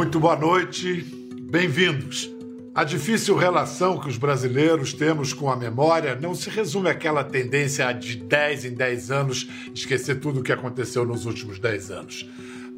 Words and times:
Muito 0.00 0.18
boa 0.18 0.34
noite, 0.34 1.04
bem-vindos. 1.42 2.30
A 2.74 2.84
difícil 2.84 3.36
relação 3.36 4.00
que 4.00 4.08
os 4.08 4.16
brasileiros 4.16 4.94
temos 4.94 5.34
com 5.34 5.50
a 5.50 5.56
memória 5.56 6.18
não 6.18 6.34
se 6.34 6.48
resume 6.48 6.88
àquela 6.88 7.22
tendência 7.22 7.92
de 7.92 8.16
10 8.16 8.64
em 8.64 8.72
10 8.72 9.10
anos 9.10 9.46
esquecer 9.74 10.18
tudo 10.18 10.40
o 10.40 10.42
que 10.42 10.54
aconteceu 10.54 11.04
nos 11.04 11.26
últimos 11.26 11.58
10 11.58 11.90
anos. 11.90 12.30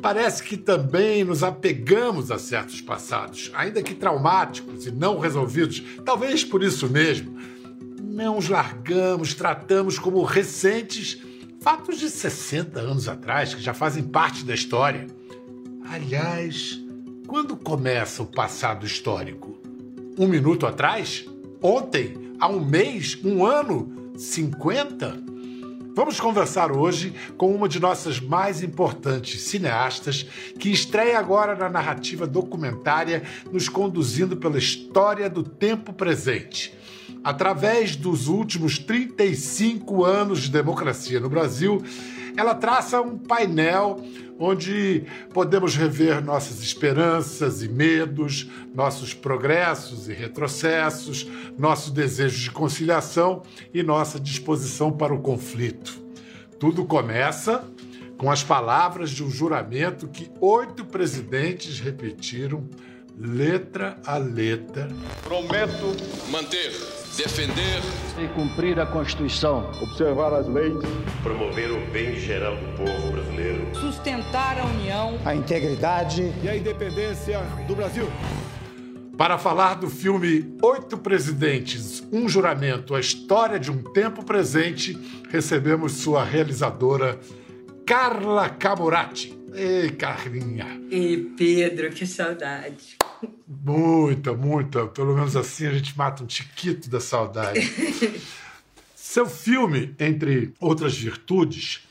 Parece 0.03 0.43
que 0.43 0.57
também 0.57 1.23
nos 1.23 1.45
apegamos 1.45 2.33
a 2.33 2.41
certos 2.41 2.81
passados, 2.81 3.53
ainda 3.55 3.85
que 3.85 3.95
traumáticos 3.95 4.89
e 4.89 4.91
não 4.91 5.21
resolvidos, 5.21 5.81
talvez 6.05 6.43
por 6.43 6.61
isso 6.61 6.89
mesmo. 6.89 7.39
Não 8.03 8.37
os 8.37 8.49
largamos, 8.49 9.33
tratamos 9.33 9.97
como 9.97 10.25
recentes 10.25 11.23
fatos 11.61 12.01
de 12.01 12.11
60 12.11 12.81
anos 12.81 13.07
atrás, 13.07 13.55
que 13.55 13.63
já 13.63 13.73
fazem 13.73 14.03
parte 14.03 14.45
da 14.45 14.55
história. 14.55 15.07
Aliás, 15.89 16.82
quando 17.33 17.57
começa 17.57 18.23
o 18.23 18.27
passado 18.27 18.85
histórico? 18.85 19.59
Um 20.19 20.27
minuto 20.27 20.67
atrás? 20.67 21.25
Ontem? 21.63 22.35
Há 22.39 22.47
um 22.47 22.63
mês? 22.63 23.19
Um 23.25 23.47
ano? 23.47 24.13
50? 24.19 25.19
Vamos 25.97 26.21
conversar 26.21 26.71
hoje 26.71 27.15
com 27.39 27.55
uma 27.55 27.71
de 27.71 27.81
nossas 27.81 28.21
mais 28.21 28.63
importantes 28.63 29.41
cineastas, 29.45 30.27
que 30.59 30.71
estreia 30.71 31.19
agora 31.19 31.57
na 31.57 31.71
narrativa 31.71 32.27
documentária, 32.27 33.23
nos 33.51 33.67
conduzindo 33.67 34.37
pela 34.37 34.59
história 34.59 35.31
do 35.31 35.43
tempo 35.43 35.95
presente. 35.95 36.77
Através 37.23 37.97
dos 37.97 38.29
últimos 38.29 38.79
35 38.79 40.05
anos 40.05 40.41
de 40.41 40.51
democracia 40.51 41.21
no 41.21 41.29
Brasil, 41.29 41.83
ela 42.37 42.55
traça 42.55 43.01
um 43.01 43.19
painel 43.19 44.03
onde 44.39 45.05
podemos 45.33 45.77
rever 45.77 46.25
nossas 46.25 46.61
esperanças 46.63 47.63
e 47.63 47.69
medos, 47.69 48.49
nossos 48.75 49.15
progressos 49.15 50.09
e 50.09 50.13
retrocessos, 50.13 51.27
nosso 51.57 51.93
desejo 51.93 52.41
de 52.43 52.51
conciliação 52.51 53.43
e 53.73 53.83
nossa 53.83 54.19
disposição 54.19 54.91
para 54.91 55.15
o 55.15 55.21
conflito. 55.21 56.03
Tudo 56.59 56.85
começa 56.85 57.65
com 58.17 58.31
as 58.31 58.43
palavras 58.43 59.11
de 59.11 59.23
um 59.23 59.31
juramento 59.31 60.09
que 60.09 60.31
oito 60.41 60.85
presidentes 60.85 61.81
repetiram, 61.81 62.69
letra 63.23 63.97
a 64.05 64.19
letra. 64.19 64.89
Prometo 65.23 65.97
manter 66.31 66.73
defender 67.17 67.81
e 68.19 68.27
cumprir 68.35 68.81
a 68.81 68.87
Constituição, 68.87 69.71
observar 69.81 70.33
as 70.33 70.49
leis, 70.49 70.75
promover 71.23 71.71
o 71.71 71.91
bem 71.91 72.19
geral 72.19 72.57
do 72.57 72.77
povo 72.77 73.13
brasileiro, 73.13 73.75
sustentar 73.75 74.59
a 74.59 74.65
união, 74.65 75.21
a 75.25 75.35
integridade 75.35 76.33
e 76.43 76.49
a 76.49 76.57
independência 76.57 77.41
do 77.69 77.77
Brasil. 77.77 78.09
Para 79.17 79.37
falar 79.39 79.75
do 79.75 79.91
filme 79.91 80.57
Oito 80.63 80.97
Presidentes, 80.97 82.03
um 82.11 82.29
juramento, 82.29 82.95
a 82.95 83.01
história 83.01 83.61
de 83.61 83.71
um 83.71 83.83
tempo 83.93 84.25
presente, 84.25 84.99
recebemos 85.31 85.93
sua 85.93 86.25
realizadora 86.25 87.21
Carla 87.87 88.49
Camurati. 88.49 89.39
Ei, 89.55 89.91
Carlinha. 89.91 90.81
Ei, 90.91 91.31
Pedro, 91.37 91.91
que 91.91 92.07
saudade. 92.07 92.97
Muita, 93.47 94.33
muita. 94.33 94.87
Pelo 94.87 95.15
menos 95.15 95.37
assim 95.37 95.67
a 95.67 95.73
gente 95.73 95.97
mata 95.97 96.23
um 96.23 96.27
tiquito 96.27 96.89
da 96.89 97.01
saudade. 97.01 97.61
Seu 98.95 99.27
filme, 99.27 99.95
entre 99.99 100.55
outras 100.59 100.97
virtudes, 100.97 101.87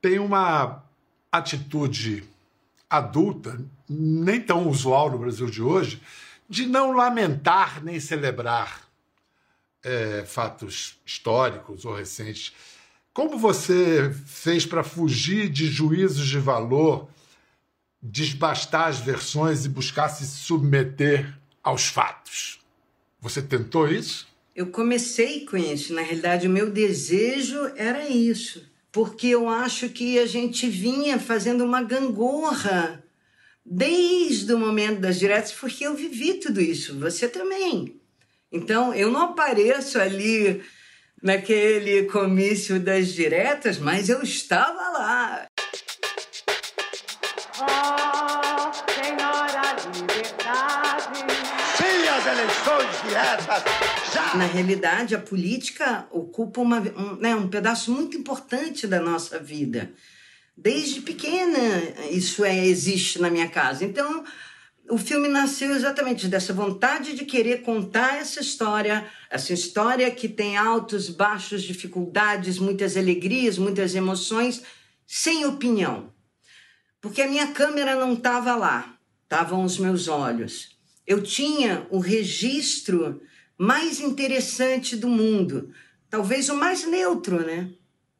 tem 0.00 0.18
uma 0.18 0.84
atitude 1.32 2.24
adulta, 2.88 3.58
nem 3.88 4.40
tão 4.40 4.68
usual 4.68 5.10
no 5.10 5.18
Brasil 5.18 5.48
de 5.50 5.62
hoje, 5.62 6.00
de 6.48 6.66
não 6.66 6.92
lamentar 6.92 7.82
nem 7.82 7.98
celebrar 7.98 8.82
é, 9.82 10.24
fatos 10.26 10.98
históricos 11.04 11.84
ou 11.84 11.94
recentes. 11.94 12.52
Como 13.12 13.38
você 13.38 14.12
fez 14.26 14.66
para 14.66 14.84
fugir 14.84 15.48
de 15.48 15.66
juízos 15.66 16.26
de 16.26 16.38
valor 16.38 17.08
desbastar 18.10 18.88
as 18.88 18.98
versões 18.98 19.64
e 19.64 19.68
buscar 19.68 20.08
se 20.08 20.26
submeter 20.26 21.34
aos 21.62 21.88
fatos. 21.88 22.60
Você 23.20 23.42
tentou 23.42 23.88
isso? 23.88 24.26
Eu 24.54 24.68
comecei 24.68 25.44
com 25.44 25.56
isso. 25.56 25.92
Na 25.92 26.02
realidade, 26.02 26.46
o 26.46 26.50
meu 26.50 26.70
desejo 26.70 27.72
era 27.76 28.08
isso. 28.08 28.64
Porque 28.92 29.26
eu 29.28 29.48
acho 29.48 29.88
que 29.88 30.18
a 30.18 30.26
gente 30.26 30.68
vinha 30.68 31.18
fazendo 31.18 31.64
uma 31.64 31.82
gangorra 31.82 33.04
desde 33.64 34.52
o 34.54 34.58
momento 34.58 35.00
das 35.00 35.18
diretas, 35.18 35.52
porque 35.52 35.84
eu 35.86 35.94
vivi 35.94 36.34
tudo 36.34 36.60
isso. 36.60 36.98
Você 37.00 37.28
também. 37.28 38.00
Então, 38.50 38.94
eu 38.94 39.10
não 39.10 39.22
apareço 39.22 39.98
ali 39.98 40.62
naquele 41.20 42.04
comício 42.04 42.78
das 42.78 43.08
diretas, 43.08 43.78
mas 43.78 44.08
eu 44.08 44.22
estava 44.22 44.88
lá. 44.90 45.46
Oh, 47.58 48.92
senhora 48.92 49.62
liberdade. 49.94 51.20
Sim, 51.74 52.08
as 52.08 52.26
eleições 52.26 53.02
diretas. 53.02 53.62
Já. 54.12 54.34
Na 54.34 54.44
realidade, 54.44 55.14
a 55.14 55.18
política 55.18 56.06
ocupa 56.10 56.60
uma, 56.60 56.80
um, 56.80 57.16
né, 57.16 57.34
um 57.34 57.48
pedaço 57.48 57.90
muito 57.90 58.14
importante 58.14 58.86
da 58.86 59.00
nossa 59.00 59.38
vida. 59.38 59.90
Desde 60.54 61.00
pequena, 61.00 61.58
isso 62.10 62.44
é, 62.44 62.66
existe 62.66 63.18
na 63.22 63.30
minha 63.30 63.48
casa. 63.48 63.86
Então, 63.86 64.22
o 64.90 64.98
filme 64.98 65.26
nasceu 65.26 65.74
exatamente 65.74 66.28
dessa 66.28 66.52
vontade 66.52 67.14
de 67.14 67.24
querer 67.24 67.62
contar 67.62 68.18
essa 68.18 68.38
história, 68.38 69.06
essa 69.30 69.54
história 69.54 70.10
que 70.10 70.28
tem 70.28 70.58
altos, 70.58 71.08
baixos, 71.08 71.62
dificuldades, 71.62 72.58
muitas 72.58 72.98
alegrias, 72.98 73.56
muitas 73.56 73.94
emoções, 73.94 74.62
sem 75.06 75.46
opinião 75.46 76.14
porque 77.00 77.22
a 77.22 77.28
minha 77.28 77.52
câmera 77.52 77.94
não 77.96 78.14
estava 78.14 78.54
lá, 78.54 78.96
estavam 79.24 79.64
os 79.64 79.78
meus 79.78 80.08
olhos. 80.08 80.76
Eu 81.06 81.22
tinha 81.22 81.86
o 81.90 81.98
registro 81.98 83.22
mais 83.58 84.00
interessante 84.00 84.96
do 84.96 85.08
mundo, 85.08 85.70
talvez 86.10 86.48
o 86.48 86.56
mais 86.56 86.86
neutro, 86.86 87.44
né? 87.44 87.70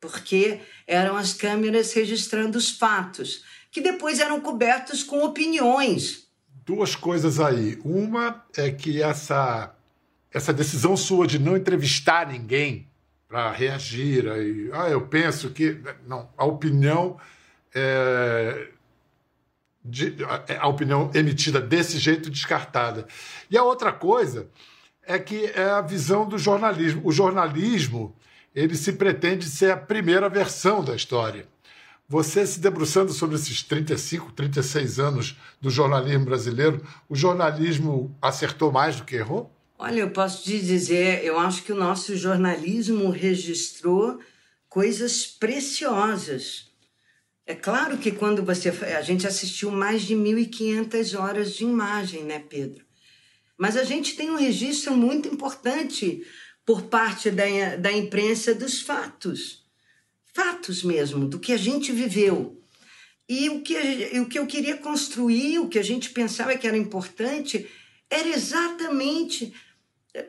Porque 0.01 0.61
eram 0.87 1.17
as 1.17 1.33
câmeras 1.33 1.93
registrando 1.93 2.57
os 2.57 2.71
fatos, 2.71 3.45
que 3.71 3.81
depois 3.81 4.21
eram 4.21 4.41
cobertos 4.41 5.03
com 5.03 5.25
opiniões. 5.25 6.29
Duas 6.65 6.95
coisas 6.95 7.41
aí. 7.41 7.79
Uma 7.85 8.45
é 8.57 8.71
que 8.71 9.03
essa, 9.03 9.75
essa 10.33 10.53
decisão 10.53 10.97
sua 10.97 11.27
de 11.27 11.39
não 11.39 11.57
entrevistar 11.57 12.27
ninguém 12.29 12.89
para 13.29 13.51
reagir, 13.51 14.29
aí, 14.29 14.71
ah, 14.73 14.89
eu 14.89 15.07
penso 15.09 15.51
que. 15.51 15.81
Não, 16.07 16.29
a 16.37 16.45
opinião 16.45 17.19
é, 17.79 18.69
de, 19.85 20.17
a, 20.25 20.65
a 20.65 20.67
opinião 20.67 21.11
emitida 21.15 21.61
desse 21.61 21.99
jeito 21.99 22.31
descartada. 22.31 23.07
E 23.51 23.59
a 23.59 23.63
outra 23.63 23.93
coisa 23.93 24.49
é 25.07 25.19
que 25.19 25.45
é 25.55 25.71
a 25.71 25.83
visão 25.83 26.27
do 26.27 26.39
jornalismo. 26.39 27.03
O 27.05 27.13
jornalismo 27.13 28.17
ele 28.55 28.75
se 28.75 28.95
pretende 28.95 29.45
ser 29.45 29.71
a 29.71 29.77
primeira 29.77 30.31
versão 30.31 30.83
da 30.83 30.97
história. 30.97 31.47
Você 32.09 32.47
se 32.47 32.61
debruçando 32.61 33.13
sobre 33.13 33.37
esses 33.37 33.63
35, 33.63 34.33
36 34.33 34.99
anos 34.99 35.37
do 35.61 35.69
jornalismo 35.69 36.25
brasileiro, 36.25 36.83
o 37.09 37.15
jornalismo 37.15 38.17
acertou 38.23 38.73
mais 38.73 38.97
do 38.97 39.05
que 39.05 39.17
errou? 39.17 39.53
Olha, 39.79 40.01
eu 40.01 40.11
posso 40.11 40.45
te 40.45 40.59
dizer, 40.59 41.23
eu 41.23 41.39
acho 41.39 41.63
que 41.65 41.73
o 41.73 41.77
nosso 41.77 42.17
jornalismo 42.17 43.11
registrou 43.11 44.19
coisas 44.69 45.27
preciosas. 45.27 46.71
É 47.47 47.55
claro 47.55 47.97
que 47.97 48.11
quando 48.11 48.43
você. 48.43 48.71
A 48.71 49.03
gente 49.03 49.27
assistiu 49.27 49.71
mais 49.71 50.03
de 50.03 50.17
1.500 50.17 51.19
horas 51.19 51.55
de 51.55 51.63
imagem, 51.63 52.25
né, 52.25 52.41
Pedro? 52.41 52.85
Mas 53.57 53.77
a 53.77 53.85
gente 53.85 54.17
tem 54.17 54.31
um 54.31 54.37
registro 54.37 54.97
muito 54.97 55.29
importante 55.29 56.27
por 56.65 56.83
parte 56.83 57.31
da, 57.31 57.77
da 57.77 57.93
imprensa 57.93 58.53
dos 58.53 58.81
fatos. 58.81 59.65
Fatos 60.35 60.83
mesmo, 60.83 61.27
do 61.27 61.39
que 61.39 61.53
a 61.53 61.57
gente 61.57 61.93
viveu. 61.93 62.61
E 63.29 63.49
o 63.49 63.63
que, 63.63 63.75
o 64.21 64.27
que 64.27 64.39
eu 64.39 64.47
queria 64.47 64.77
construir, 64.77 65.61
o 65.61 65.69
que 65.69 65.79
a 65.79 65.83
gente 65.83 66.11
pensava 66.11 66.57
que 66.59 66.67
era 66.67 66.77
importante, 66.77 67.69
era 68.11 68.29
exatamente 68.29 69.55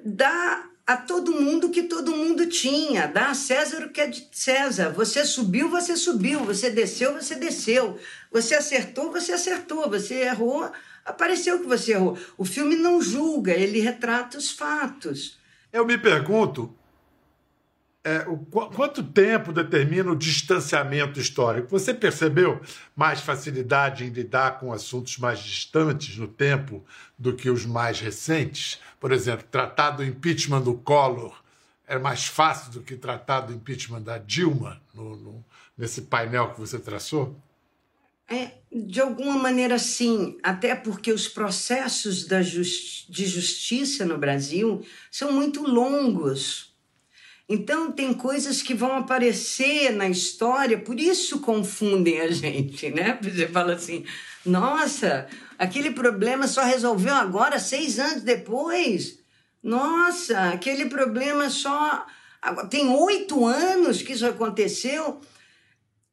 dar 0.05 0.69
a 0.87 0.95
todo 0.95 1.41
mundo 1.41 1.69
que 1.69 1.83
todo 1.83 2.15
mundo 2.15 2.47
tinha. 2.47 3.07
Dá 3.07 3.31
a 3.31 3.33
César 3.33 3.85
o 3.85 3.89
que 3.89 3.99
é 3.99 4.07
de 4.07 4.25
César. 4.31 4.89
Você 4.91 5.25
subiu, 5.25 5.69
você 5.69 5.97
subiu. 5.97 6.45
Você 6.45 6.69
desceu, 6.69 7.13
você 7.13 7.35
desceu. 7.35 7.99
Você 8.31 8.55
acertou, 8.55 9.11
você 9.11 9.33
acertou. 9.33 9.89
Você 9.89 10.21
errou, 10.21 10.71
apareceu 11.03 11.59
que 11.59 11.67
você 11.67 11.91
errou. 11.91 12.17
O 12.37 12.45
filme 12.45 12.77
não 12.77 13.01
julga, 13.01 13.51
ele 13.51 13.81
retrata 13.81 14.37
os 14.37 14.49
fatos. 14.49 15.37
Eu 15.73 15.85
me 15.85 15.97
pergunto, 15.97 16.73
é, 18.01 18.25
o, 18.25 18.37
quanto 18.37 19.03
tempo 19.03 19.51
determina 19.51 20.09
o 20.09 20.15
distanciamento 20.15 21.19
histórico? 21.19 21.67
Você 21.69 21.93
percebeu 21.93 22.61
mais 22.95 23.19
facilidade 23.19 24.05
em 24.05 24.09
lidar 24.09 24.59
com 24.59 24.71
assuntos 24.71 25.17
mais 25.17 25.39
distantes 25.39 26.15
no 26.15 26.29
tempo 26.29 26.85
do 27.19 27.35
que 27.35 27.49
os 27.49 27.65
mais 27.65 27.99
recentes? 27.99 28.79
Por 28.99 29.11
exemplo, 29.11 29.45
tratar 29.49 29.91
do 29.91 30.03
impeachment 30.03 30.61
do 30.61 30.73
Collor 30.73 31.41
é 31.87 31.97
mais 31.97 32.25
fácil 32.25 32.71
do 32.71 32.81
que 32.81 32.95
tratar 32.95 33.41
do 33.41 33.53
impeachment 33.53 34.01
da 34.01 34.17
Dilma, 34.17 34.81
no, 34.93 35.15
no, 35.15 35.45
nesse 35.77 36.01
painel 36.01 36.51
que 36.53 36.59
você 36.59 36.77
traçou? 36.77 37.39
É, 38.29 38.51
de 38.69 38.99
alguma 38.99 39.37
maneira, 39.37 39.79
sim, 39.79 40.37
até 40.43 40.75
porque 40.75 41.13
os 41.13 41.29
processos 41.29 42.27
justi 42.41 43.09
de 43.09 43.25
justiça 43.25 44.03
no 44.03 44.17
Brasil 44.17 44.85
são 45.09 45.31
muito 45.31 45.63
longos. 45.63 46.66
Então, 47.49 47.91
tem 47.91 48.13
coisas 48.13 48.61
que 48.61 48.73
vão 48.73 48.97
aparecer 48.97 49.91
na 49.91 50.09
história, 50.09 50.77
por 50.77 50.99
isso 50.99 51.39
confundem 51.39 52.19
a 52.19 52.29
gente, 52.29 52.89
né? 52.89 53.17
Você 53.21 53.47
fala 53.47 53.73
assim, 53.73 54.03
nossa, 54.45 55.27
aquele 55.57 55.91
problema 55.91 56.45
só 56.45 56.63
resolveu 56.63 57.13
agora, 57.13 57.57
seis 57.57 57.99
anos 57.99 58.21
depois. 58.21 59.19
Nossa, 59.63 60.49
aquele 60.49 60.85
problema 60.85 61.49
só. 61.49 62.05
Tem 62.69 62.89
oito 62.89 63.45
anos 63.45 64.01
que 64.01 64.13
isso 64.13 64.25
aconteceu. 64.25 65.21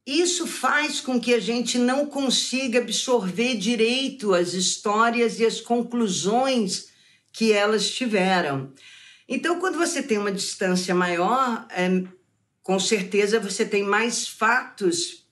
Isso 0.06 0.46
faz 0.46 1.00
com 1.00 1.18
que 1.18 1.32
a 1.32 1.40
gente 1.40 1.78
não 1.78 2.06
consiga 2.06 2.78
absorver 2.78 3.56
direito 3.56 4.34
as 4.34 4.52
histórias 4.52 5.40
e 5.40 5.46
as 5.46 5.60
conclusões 5.60 6.88
que 7.32 7.52
elas 7.52 7.90
tiveram. 7.90 8.72
Então, 9.28 9.58
quando 9.58 9.78
você 9.78 10.02
tem 10.02 10.18
uma 10.18 10.32
distância 10.32 10.94
maior, 10.94 11.66
é, 11.70 12.04
com 12.62 12.78
certeza 12.78 13.40
você 13.40 13.64
tem 13.64 13.82
mais 13.82 14.28
fatos 14.28 15.24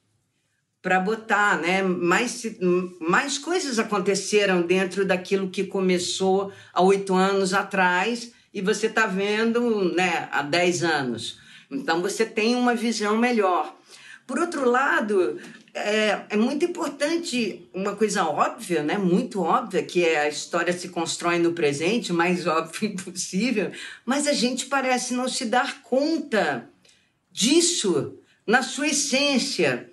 para 0.81 0.99
botar, 0.99 1.59
né? 1.59 1.83
Mais, 1.83 2.45
mais 3.01 3.39
coisas 3.39 3.79
aconteceram 3.79 4.63
dentro 4.63 5.05
daquilo 5.05 5.49
que 5.49 5.65
começou 5.65 6.53
há 6.73 6.83
oito 6.83 7.15
anos 7.15 7.55
atrás 7.55 8.33
e 8.53 8.61
você 8.61 8.87
está 8.87 9.07
vendo, 9.07 9.95
né, 9.95 10.29
há 10.33 10.43
dez 10.43 10.83
anos. 10.83 11.39
Então, 11.71 12.03
você 12.03 12.27
tem 12.27 12.55
uma 12.55 12.75
visão 12.75 13.17
melhor. 13.17 13.75
Por 14.27 14.39
outro 14.39 14.69
lado, 14.69 15.41
é, 15.75 16.27
é, 16.29 16.37
muito 16.37 16.65
importante 16.65 17.69
uma 17.73 17.97
coisa 17.97 18.25
óbvia, 18.25 18.83
né? 18.83 18.99
Muito 18.99 19.41
óbvia, 19.41 19.83
que 19.83 20.05
é 20.05 20.21
a 20.21 20.29
história 20.29 20.73
se 20.73 20.89
constrói 20.91 21.39
no 21.39 21.53
presente, 21.53 22.13
mais 22.13 22.47
óbvio 22.49 22.91
impossível, 22.91 23.73
mas 24.05 24.27
a 24.27 24.33
gente 24.33 24.67
parece 24.67 25.15
não 25.15 25.29
se 25.29 25.47
dar 25.47 25.83
conta 25.83 26.69
disso 27.31 28.19
na 28.47 28.63
sua 28.63 28.89
essência. 28.89 29.91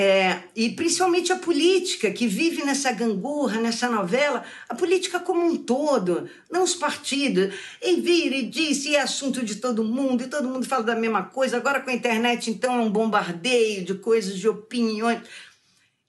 É, 0.00 0.44
e 0.54 0.70
principalmente 0.70 1.32
a 1.32 1.38
política, 1.40 2.12
que 2.12 2.28
vive 2.28 2.64
nessa 2.64 2.92
gangorra, 2.92 3.60
nessa 3.60 3.90
novela, 3.90 4.44
a 4.68 4.74
política 4.76 5.18
como 5.18 5.44
um 5.44 5.56
todo, 5.56 6.30
não 6.48 6.62
os 6.62 6.76
partidos. 6.76 7.52
E 7.82 8.00
vira 8.00 8.36
e 8.36 8.46
diz, 8.46 8.84
e 8.84 8.94
é 8.94 9.00
assunto 9.00 9.44
de 9.44 9.56
todo 9.56 9.82
mundo, 9.82 10.22
e 10.22 10.28
todo 10.28 10.48
mundo 10.48 10.68
fala 10.68 10.84
da 10.84 10.94
mesma 10.94 11.24
coisa. 11.24 11.56
Agora 11.56 11.80
com 11.80 11.90
a 11.90 11.94
internet, 11.94 12.48
então, 12.48 12.76
é 12.76 12.78
um 12.78 12.92
bombardeio 12.92 13.84
de 13.84 13.94
coisas, 13.94 14.38
de 14.38 14.48
opiniões. 14.48 15.20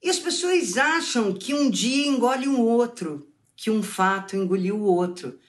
E 0.03 0.07
as 0.07 0.19
pessoas 0.19 0.77
acham 0.77 1.33
que 1.33 1.55
um 1.55 1.67
dia 1.67 2.05
engole 2.05 2.47
um 2.47 2.59
outro, 2.59 3.27
que 3.55 3.71
um 3.71 3.81
fato 3.81 4.35
engoliu 4.35 4.77
o 4.77 4.83
outro. 4.83 5.39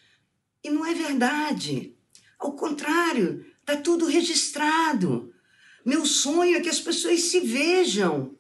E 0.65 0.71
não 0.71 0.87
é 0.87 0.95
verdade. 0.95 1.95
Ao 2.39 2.53
contrário, 2.53 3.45
está 3.61 3.77
tudo 3.77 4.07
registrado. 4.07 5.31
Meu 5.85 6.05
sonho 6.05 6.57
é 6.57 6.61
que 6.61 6.69
as 6.69 6.81
pessoas 6.81 7.23
se 7.23 7.41
vejam, 7.41 8.35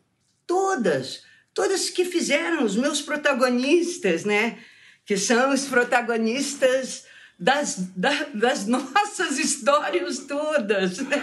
todas, 0.46 1.22
todas 1.54 1.90
que 1.90 2.04
fizeram 2.04 2.64
os 2.64 2.76
meus 2.76 3.00
protagonistas, 3.00 4.24
né? 4.24 4.58
Que 5.04 5.16
são 5.16 5.52
os 5.52 5.64
protagonistas 5.64 7.04
das, 7.38 7.76
da, 7.96 8.24
das 8.34 8.66
nossas 8.68 9.38
histórias 9.38 10.18
todas. 10.18 10.98
Né? 10.98 11.22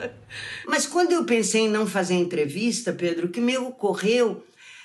Mas 0.66 0.86
quando 0.86 1.12
eu 1.12 1.24
pensei 1.24 1.62
em 1.62 1.68
não 1.68 1.86
fazer 1.86 2.14
entrevista, 2.14 2.92
Pedro, 2.92 3.26
o 3.26 3.30
que 3.30 3.40
me 3.40 3.58
ocorreu 3.58 4.44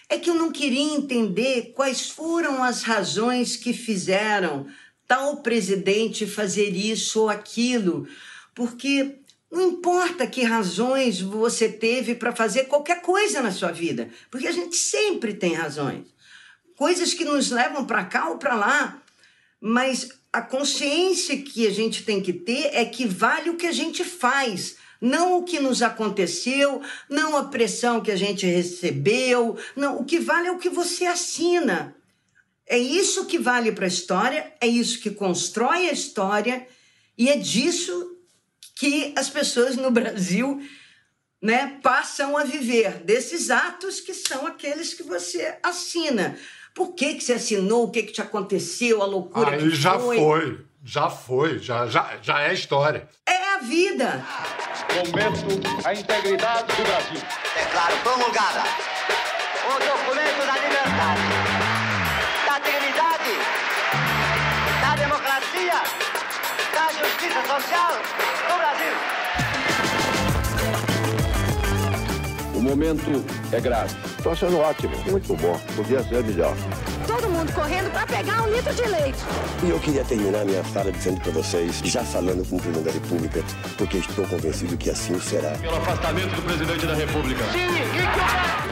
é 0.09 0.17
que 0.17 0.29
eu 0.29 0.35
não 0.35 0.51
queria 0.51 0.95
entender 0.95 1.73
quais 1.75 2.09
foram 2.09 2.63
as 2.63 2.83
razões 2.83 3.55
que 3.55 3.73
fizeram 3.73 4.67
tal 5.07 5.37
presidente 5.37 6.27
fazer 6.27 6.75
isso 6.75 7.21
ou 7.21 7.29
aquilo, 7.29 8.07
porque 8.53 9.19
não 9.51 9.61
importa 9.61 10.27
que 10.27 10.43
razões 10.43 11.21
você 11.21 11.69
teve 11.69 12.15
para 12.15 12.35
fazer 12.35 12.65
qualquer 12.65 13.01
coisa 13.01 13.41
na 13.41 13.51
sua 13.51 13.71
vida, 13.71 14.09
porque 14.29 14.47
a 14.47 14.51
gente 14.51 14.75
sempre 14.75 15.33
tem 15.33 15.53
razões. 15.53 16.05
Coisas 16.75 17.13
que 17.13 17.25
nos 17.25 17.49
levam 17.49 17.85
para 17.85 18.03
cá 18.05 18.29
ou 18.29 18.37
para 18.37 18.55
lá, 18.55 19.01
mas 19.59 20.09
a 20.31 20.41
consciência 20.41 21.41
que 21.41 21.65
a 21.65 21.71
gente 21.71 22.03
tem 22.03 22.21
que 22.21 22.33
ter 22.33 22.69
é 22.73 22.85
que 22.85 23.07
vale 23.07 23.49
o 23.49 23.55
que 23.55 23.65
a 23.65 23.71
gente 23.71 24.03
faz, 24.03 24.75
não 24.99 25.37
o 25.37 25.43
que 25.43 25.59
nos 25.59 25.81
aconteceu, 25.81 26.81
não 27.09 27.37
a 27.37 27.45
pressão 27.45 28.01
que 28.01 28.11
a 28.11 28.15
gente 28.15 28.45
recebeu, 28.45 29.57
não, 29.75 29.99
o 29.99 30.05
que 30.05 30.19
vale 30.19 30.47
é 30.47 30.51
o 30.51 30.59
que 30.59 30.69
você 30.69 31.05
assina. 31.05 31.95
É 32.67 32.77
isso 32.77 33.25
que 33.25 33.39
vale 33.39 33.71
para 33.71 33.85
a 33.85 33.87
história, 33.87 34.53
é 34.59 34.67
isso 34.67 34.99
que 34.99 35.09
constrói 35.09 35.89
a 35.89 35.93
história 35.93 36.67
e 37.17 37.29
é 37.29 37.37
disso 37.37 38.16
que 38.77 39.13
as 39.17 39.29
pessoas 39.29 39.75
no 39.75 39.89
Brasil 39.89 40.61
né, 41.41 41.79
passam 41.81 42.37
a 42.37 42.43
viver, 42.43 43.03
desses 43.03 43.49
atos 43.49 43.99
que 43.99 44.13
são 44.13 44.45
aqueles 44.45 44.93
que 44.93 45.03
você 45.03 45.57
assina. 45.63 46.37
Por 46.73 46.93
que, 46.93 47.15
que 47.15 47.23
você 47.23 47.33
assinou? 47.33 47.85
O 47.85 47.91
que, 47.91 48.03
que 48.03 48.13
te 48.13 48.21
aconteceu? 48.21 49.01
A 49.01 49.05
loucura 49.05 49.51
Aí 49.51 49.59
que 49.59 49.75
já 49.75 49.99
foi? 49.99 50.17
foi, 50.17 50.65
já 50.83 51.09
foi, 51.09 51.59
já, 51.59 51.87
já, 51.87 52.17
já 52.21 52.41
é 52.41 52.53
história. 52.53 53.07
É 53.25 53.55
a 53.55 53.57
vida. 53.59 54.25
Momento 54.95 55.85
a 55.85 55.93
integridade 55.93 56.75
do 56.75 56.83
Brasil. 56.83 57.21
Declaro 57.55 57.97
promulgada 58.03 58.63
o 59.67 59.79
documento 59.79 60.45
da 60.45 60.53
liberdade, 60.53 61.66
justiça 66.97 67.41
social 67.45 67.91
do 68.47 68.57
Brasil. 68.57 68.93
O 72.55 72.59
momento 72.59 73.23
é 73.51 73.61
grave. 73.61 73.95
Estou 74.17 74.31
achando 74.31 74.57
ótimo, 74.57 74.97
muito 75.09 75.35
bom. 75.35 75.59
Podia 75.75 76.03
ser 76.03 76.23
melhor. 76.23 76.55
Todo 77.05 77.29
mundo 77.29 77.53
correndo 77.53 77.91
para 77.91 78.05
pegar 78.05 78.43
um 78.43 78.51
litro 78.51 78.73
de 78.73 78.81
leite. 78.81 79.19
E 79.63 79.69
eu 79.69 79.79
queria 79.79 80.03
terminar 80.03 80.43
minha 80.43 80.63
fala 80.63 80.91
dizendo 80.91 81.21
para 81.21 81.31
vocês, 81.31 81.79
já 81.83 82.03
falando 82.03 82.47
com 82.49 82.57
o 82.57 82.59
presidente 82.59 82.85
da 82.85 82.91
República, 82.91 83.43
porque 83.77 83.97
estou 83.97 84.27
convencido 84.27 84.75
que 84.75 84.89
assim 84.89 85.19
será. 85.19 85.51
Pelo 85.51 85.77
afastamento 85.77 86.35
do 86.35 86.41
presidente 86.41 86.85
da 86.85 86.95
República. 86.95 87.43
Que 87.45 88.66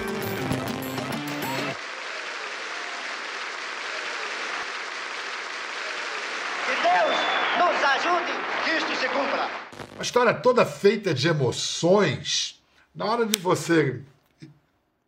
história 10.16 10.34
toda 10.34 10.66
feita 10.66 11.14
de 11.14 11.28
emoções. 11.28 12.64
Na 12.96 13.04
hora 13.04 13.26
de 13.26 13.38
você 13.38 14.00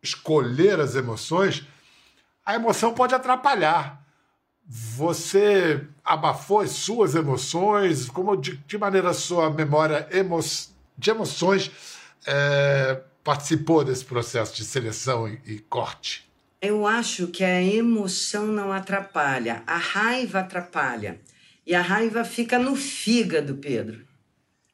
escolher 0.02 0.78
as 0.78 0.96
emoções, 0.96 1.66
a 2.44 2.54
emoção 2.54 2.92
pode 2.92 3.14
atrapalhar. 3.14 4.04
Você 4.66 5.82
abafou 6.04 6.60
as 6.60 6.72
suas 6.72 7.14
emoções? 7.14 8.10
Como 8.10 8.36
de 8.36 8.76
maneira 8.76 9.08
a 9.08 9.14
sua 9.14 9.48
memória 9.48 10.06
emo 10.10 10.38
de 10.98 11.10
emoções 11.10 11.70
é, 12.26 13.00
participou 13.24 13.82
desse 13.82 14.04
processo 14.04 14.54
de 14.54 14.62
seleção 14.62 15.26
e, 15.26 15.40
e 15.46 15.58
corte? 15.60 16.30
Eu 16.60 16.86
acho 16.86 17.28
que 17.28 17.42
a 17.42 17.62
emoção 17.62 18.46
não 18.48 18.70
atrapalha, 18.70 19.62
a 19.66 19.78
raiva 19.78 20.40
atrapalha. 20.40 21.18
E 21.66 21.74
a 21.74 21.80
raiva 21.80 22.26
fica 22.26 22.58
no 22.58 22.76
fígado, 22.76 23.54
Pedro. 23.54 24.07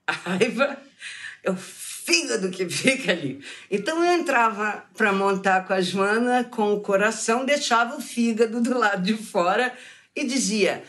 A 0.06 0.12
raiva 0.12 0.78
é 1.42 1.50
o 1.50 1.56
fígado 1.56 2.50
que 2.50 2.68
fica 2.68 3.12
ali. 3.12 3.42
Então 3.70 4.04
eu 4.04 4.20
entrava 4.20 4.84
para 4.94 5.12
montar 5.12 5.66
com 5.66 5.72
a 5.72 5.80
Joana 5.80 6.44
com 6.44 6.74
o 6.74 6.80
coração, 6.80 7.44
deixava 7.44 7.96
o 7.96 8.00
fígado 8.00 8.60
do 8.60 8.78
lado 8.78 9.02
de 9.02 9.16
fora 9.16 9.72
e 10.14 10.24
dizia: 10.24 10.84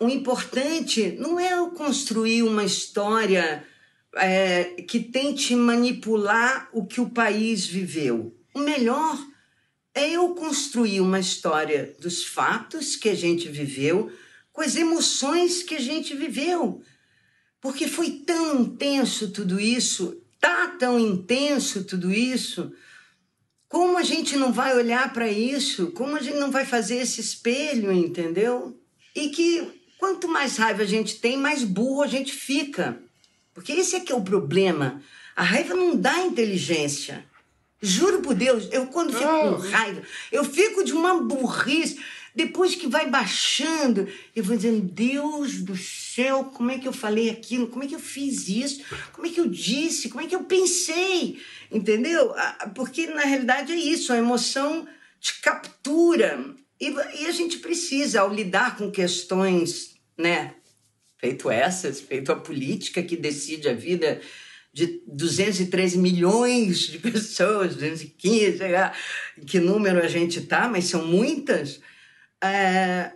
o 0.00 0.08
importante 0.08 1.16
não 1.18 1.38
é 1.38 1.52
eu 1.52 1.70
construir 1.70 2.42
uma 2.42 2.64
história 2.64 3.64
é, 4.16 4.64
que 4.88 5.00
tente 5.00 5.54
manipular 5.54 6.68
o 6.72 6.84
que 6.84 7.00
o 7.00 7.10
país 7.10 7.66
viveu. 7.66 8.36
O 8.52 8.58
melhor 8.58 9.18
é 9.94 10.10
eu 10.10 10.34
construir 10.34 11.00
uma 11.00 11.20
história 11.20 11.94
dos 12.00 12.24
fatos 12.24 12.96
que 12.96 13.08
a 13.08 13.14
gente 13.14 13.48
viveu, 13.48 14.12
com 14.52 14.60
as 14.60 14.74
emoções 14.74 15.62
que 15.62 15.76
a 15.76 15.80
gente 15.80 16.14
viveu. 16.14 16.82
Porque 17.64 17.88
foi 17.88 18.10
tão 18.10 18.60
intenso 18.60 19.30
tudo 19.30 19.58
isso, 19.58 20.20
tá 20.38 20.68
tão 20.78 20.98
intenso 20.98 21.82
tudo 21.82 22.12
isso. 22.12 22.70
Como 23.70 23.96
a 23.96 24.02
gente 24.02 24.36
não 24.36 24.52
vai 24.52 24.76
olhar 24.76 25.10
para 25.14 25.30
isso? 25.30 25.90
Como 25.92 26.14
a 26.14 26.20
gente 26.20 26.36
não 26.36 26.50
vai 26.50 26.66
fazer 26.66 26.96
esse 26.96 27.22
espelho, 27.22 27.90
entendeu? 27.90 28.78
E 29.16 29.30
que 29.30 29.80
quanto 29.98 30.28
mais 30.28 30.58
raiva 30.58 30.82
a 30.82 30.86
gente 30.86 31.18
tem, 31.18 31.38
mais 31.38 31.64
burro 31.64 32.02
a 32.02 32.06
gente 32.06 32.34
fica. 32.34 33.00
Porque 33.54 33.72
esse 33.72 33.96
é 33.96 34.00
que 34.00 34.12
é 34.12 34.14
o 34.14 34.20
problema. 34.20 35.00
A 35.34 35.42
raiva 35.42 35.74
não 35.74 35.96
dá 35.96 36.20
inteligência. 36.20 37.24
Juro 37.80 38.20
por 38.20 38.34
Deus, 38.34 38.68
eu 38.72 38.88
quando 38.88 39.14
fico 39.14 39.24
com 39.24 39.56
raiva, 39.70 40.02
eu 40.30 40.44
fico 40.44 40.84
de 40.84 40.92
uma 40.92 41.22
burrice. 41.22 41.98
Depois 42.34 42.74
que 42.74 42.88
vai 42.88 43.08
baixando, 43.08 44.08
eu 44.34 44.42
vou 44.42 44.56
dizendo, 44.56 44.80
Deus 44.80 45.62
do 45.62 45.76
céu, 45.76 46.44
como 46.44 46.70
é 46.70 46.78
que 46.78 46.88
eu 46.88 46.92
falei 46.92 47.30
aquilo? 47.30 47.68
Como 47.68 47.84
é 47.84 47.86
que 47.86 47.94
eu 47.94 48.00
fiz 48.00 48.48
isso? 48.48 48.82
Como 49.12 49.26
é 49.26 49.30
que 49.30 49.40
eu 49.40 49.48
disse? 49.48 50.08
Como 50.08 50.20
é 50.20 50.26
que 50.26 50.34
eu 50.34 50.42
pensei? 50.42 51.38
Entendeu? 51.70 52.34
Porque 52.74 53.06
na 53.06 53.22
realidade 53.22 53.72
é 53.72 53.76
isso, 53.76 54.12
a 54.12 54.18
emoção 54.18 54.86
te 55.20 55.40
captura. 55.40 56.44
E, 56.80 56.88
e 57.20 57.26
a 57.26 57.30
gente 57.30 57.58
precisa, 57.58 58.22
ao 58.22 58.34
lidar 58.34 58.76
com 58.76 58.90
questões, 58.90 59.94
né? 60.18 60.54
Feito 61.18 61.48
essas, 61.48 62.00
feito 62.00 62.32
a 62.32 62.36
política 62.36 63.00
que 63.00 63.16
decide 63.16 63.68
a 63.68 63.74
vida 63.74 64.20
de 64.72 65.00
213 65.06 65.96
milhões 65.98 66.80
de 66.80 66.98
pessoas, 67.00 67.74
215, 67.74 68.58
sei 68.58 68.72
lá, 68.72 68.92
que 69.46 69.60
número 69.60 70.00
a 70.00 70.08
gente 70.08 70.40
tá, 70.40 70.68
mas 70.68 70.86
são 70.86 71.06
muitas. 71.06 71.80
É... 72.44 73.12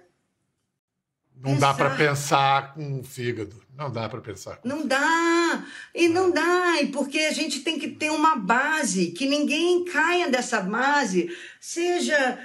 Não 1.37 1.57
dá 1.57 1.73
para 1.73 1.91
pensar 1.91 2.75
com 2.75 3.01
o 3.01 3.05
fígado. 3.05 3.63
Não 3.77 3.91
dá 3.91 4.09
para 4.09 4.21
pensar. 4.21 4.59
Não 4.65 4.85
dá. 4.87 5.65
E 5.95 6.09
não 6.09 6.33
dá. 6.33 6.83
E 6.83 6.89
porque 6.89 7.19
a 7.21 7.33
gente 7.33 7.61
tem 7.61 7.79
que 7.79 7.89
ter 7.89 8.11
uma 8.11 8.35
base, 8.35 9.13
que 9.13 9.27
ninguém 9.27 9.85
caia 9.85 10.29
dessa 10.29 10.61
base, 10.61 11.31
seja 11.61 12.39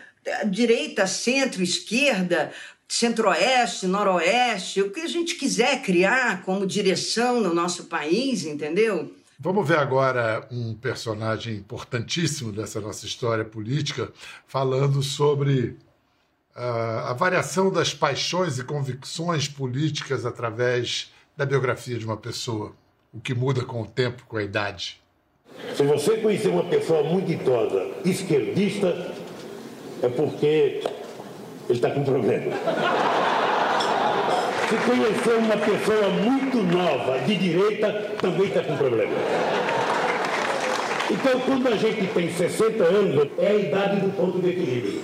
direita, 0.48 1.08
centro, 1.08 1.64
esquerda, 1.64 2.52
centro-oeste, 2.88 3.88
noroeste, 3.88 4.82
o 4.82 4.92
que 4.92 5.02
a 5.02 5.08
gente 5.08 5.36
quiser 5.36 5.82
criar 5.82 6.44
como 6.44 6.68
direção 6.68 7.42
no 7.42 7.54
nosso 7.54 7.86
país, 7.86 8.46
entendeu? 8.46 9.12
Vamos 9.40 9.68
ver 9.68 9.80
agora 9.80 10.48
um 10.52 10.76
personagem 10.76 11.56
importantíssimo 11.56 12.52
dessa 12.52 12.80
nossa 12.80 13.06
história 13.06 13.44
política 13.44 14.14
falando 14.46 15.02
sobre 15.02 15.78
uh, 16.56 17.08
a 17.08 17.14
variação 17.14 17.72
das 17.72 17.94
paixões 17.94 18.60
e 18.60 18.64
convicções 18.64 19.48
políticas 19.48 20.26
através 20.26 21.12
da 21.36 21.46
biografia 21.46 21.98
de 21.98 22.06
uma 22.06 22.18
pessoa, 22.18 22.74
o 23.14 23.20
que 23.20 23.34
muda 23.34 23.64
com 23.64 23.82
o 23.82 23.86
tempo, 23.86 24.24
com 24.28 24.38
a 24.38 24.44
idade. 24.44 25.02
Se 25.76 25.84
você 25.84 26.18
conhecer 26.18 26.50
uma 26.50 26.64
pessoa 26.66 27.04
muito 27.04 27.32
idosa, 27.32 27.92
esquerdista, 28.06 28.88
é 30.02 30.10
porque 30.10 30.82
ele 31.70 31.78
está 31.78 31.90
com 31.92 32.04
problema. 32.04 32.52
Se 34.70 34.76
conhecer 34.78 35.36
uma 35.38 35.58
pessoa 35.58 36.10
muito 36.10 36.58
nova, 36.64 37.20
de 37.20 37.36
direita, 37.36 37.92
também 38.20 38.48
está 38.48 38.64
com 38.64 38.76
problema. 38.76 39.14
Então, 41.12 41.40
quando 41.42 41.68
a 41.68 41.76
gente 41.76 42.08
tem 42.08 42.32
60 42.32 42.84
anos, 42.84 43.28
é 43.38 43.48
a 43.48 43.56
idade 43.56 44.02
do 44.02 44.12
ponto 44.16 44.40
de 44.40 44.50
equilíbrio. 44.50 45.04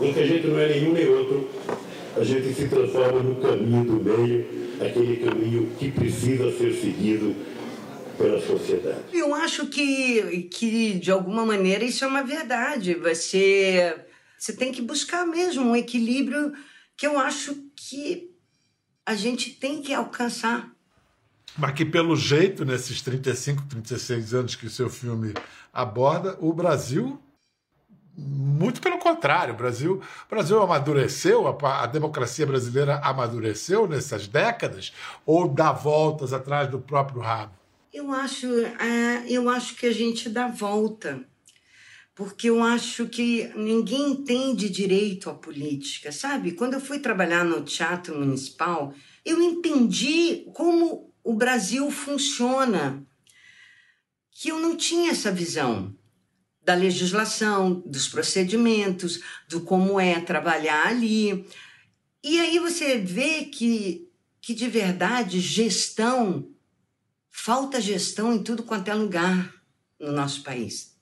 Em 0.00 0.12
que 0.12 0.20
a 0.20 0.26
gente 0.26 0.46
não 0.46 0.58
é 0.58 0.68
nenhum 0.68 0.92
nem 0.92 1.08
outro, 1.08 1.48
a 2.16 2.24
gente 2.24 2.54
se 2.54 2.68
transforma 2.68 3.22
no 3.22 3.36
caminho 3.36 3.84
do 3.84 4.02
meio, 4.02 4.46
aquele 4.80 5.16
caminho 5.16 5.70
que 5.78 5.90
precisa 5.90 6.50
ser 6.56 6.72
seguido 6.74 7.34
pela 8.16 8.40
sociedade. 8.40 9.02
Eu 9.12 9.34
acho 9.34 9.66
que, 9.66 10.42
que 10.44 10.94
de 10.94 11.10
alguma 11.10 11.44
maneira, 11.44 11.84
isso 11.84 12.04
é 12.04 12.08
uma 12.08 12.22
verdade. 12.22 12.94
Você 12.94 13.94
você 14.38 14.52
tem 14.52 14.70
que 14.70 14.80
buscar 14.80 15.26
mesmo 15.26 15.64
um 15.64 15.76
equilíbrio 15.76 16.52
que 16.96 17.06
eu 17.06 17.18
acho 17.18 17.56
que 17.74 18.30
a 19.04 19.14
gente 19.14 19.50
tem 19.50 19.82
que 19.82 19.92
alcançar. 19.92 20.70
Mas 21.56 21.72
que, 21.72 21.84
pelo 21.84 22.14
jeito, 22.14 22.64
nesses 22.64 23.02
35, 23.02 23.64
36 23.68 24.34
anos 24.34 24.54
que 24.54 24.66
o 24.66 24.70
seu 24.70 24.88
filme 24.88 25.34
aborda, 25.72 26.38
o 26.40 26.52
Brasil 26.52 27.20
muito 28.18 28.80
pelo 28.80 28.98
contrário, 28.98 29.54
o 29.54 29.56
Brasil, 29.56 30.02
o 30.26 30.28
Brasil 30.28 30.60
amadureceu, 30.60 31.46
a, 31.46 31.84
a, 31.84 31.86
democracia 31.86 32.44
brasileira 32.44 32.96
amadureceu 32.98 33.86
nessas 33.86 34.26
décadas 34.26 34.92
ou 35.24 35.48
dá 35.48 35.70
voltas 35.70 36.32
atrás 36.32 36.68
do 36.68 36.80
próprio 36.80 37.20
rabo? 37.20 37.54
Eu 37.92 38.12
acho, 38.12 38.46
é, 38.48 39.24
eu 39.28 39.48
acho 39.48 39.76
que 39.76 39.86
a 39.86 39.92
gente 39.92 40.28
dá 40.28 40.48
volta 40.48 41.24
porque 42.18 42.50
eu 42.50 42.60
acho 42.60 43.06
que 43.06 43.48
ninguém 43.54 44.10
entende 44.10 44.68
direito 44.68 45.30
a 45.30 45.34
política, 45.34 46.10
sabe? 46.10 46.50
Quando 46.50 46.74
eu 46.74 46.80
fui 46.80 46.98
trabalhar 46.98 47.44
no 47.44 47.62
Teatro 47.62 48.18
Municipal, 48.18 48.92
eu 49.24 49.40
entendi 49.40 50.44
como 50.52 51.14
o 51.22 51.32
Brasil 51.32 51.88
funciona, 51.92 53.06
que 54.32 54.48
eu 54.48 54.58
não 54.58 54.76
tinha 54.76 55.12
essa 55.12 55.30
visão 55.30 55.94
da 56.68 56.74
legislação, 56.74 57.82
dos 57.86 58.08
procedimentos, 58.08 59.22
do 59.48 59.62
como 59.62 59.98
é 59.98 60.20
trabalhar 60.20 60.88
ali. 60.88 61.48
E 62.22 62.38
aí 62.38 62.58
você 62.58 62.98
vê 62.98 63.46
que, 63.46 64.06
que 64.38 64.52
de 64.52 64.68
verdade, 64.68 65.40
gestão, 65.40 66.50
falta 67.30 67.80
gestão 67.80 68.34
em 68.34 68.42
tudo 68.42 68.62
quanto 68.62 68.88
é 68.88 68.94
lugar 68.94 69.50
no 69.98 70.12
nosso 70.12 70.42
país. 70.42 70.94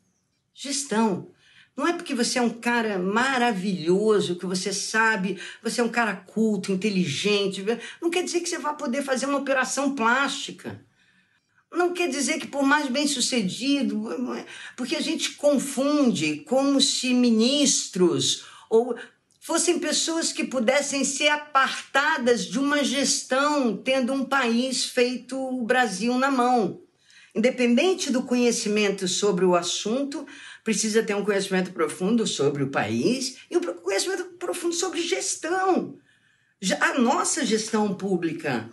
Gestão. 0.54 1.32
Não 1.76 1.88
é 1.88 1.92
porque 1.92 2.14
você 2.14 2.38
é 2.38 2.42
um 2.42 2.60
cara 2.60 2.96
maravilhoso, 2.96 4.36
que 4.36 4.46
você 4.46 4.72
sabe, 4.72 5.36
você 5.60 5.80
é 5.80 5.84
um 5.84 5.88
cara 5.88 6.14
culto, 6.14 6.70
inteligente, 6.70 7.64
não 8.00 8.08
quer 8.08 8.22
dizer 8.22 8.38
que 8.38 8.48
você 8.48 8.58
vai 8.58 8.76
poder 8.76 9.02
fazer 9.02 9.26
uma 9.26 9.38
operação 9.38 9.96
plástica. 9.96 10.85
Não 11.72 11.92
quer 11.92 12.08
dizer 12.08 12.38
que 12.38 12.46
por 12.46 12.62
mais 12.62 12.88
bem 12.88 13.06
sucedido, 13.06 14.04
porque 14.76 14.96
a 14.96 15.00
gente 15.00 15.32
confunde 15.32 16.44
como 16.46 16.80
se 16.80 17.12
ministros 17.12 18.46
ou 18.70 18.96
fossem 19.40 19.78
pessoas 19.78 20.32
que 20.32 20.44
pudessem 20.44 21.04
ser 21.04 21.28
apartadas 21.28 22.44
de 22.44 22.58
uma 22.58 22.82
gestão, 22.82 23.76
tendo 23.76 24.12
um 24.12 24.24
país 24.24 24.86
feito 24.86 25.38
o 25.38 25.64
Brasil 25.64 26.18
na 26.18 26.30
mão. 26.30 26.82
Independente 27.34 28.10
do 28.10 28.22
conhecimento 28.22 29.06
sobre 29.06 29.44
o 29.44 29.54
assunto, 29.54 30.26
precisa 30.64 31.02
ter 31.02 31.14
um 31.14 31.24
conhecimento 31.24 31.70
profundo 31.70 32.26
sobre 32.26 32.62
o 32.62 32.70
país 32.70 33.36
e 33.50 33.56
um 33.56 33.60
conhecimento 33.60 34.24
profundo 34.38 34.74
sobre 34.74 35.00
gestão. 35.00 35.98
A 36.80 36.98
nossa 36.98 37.44
gestão 37.44 37.94
pública, 37.94 38.68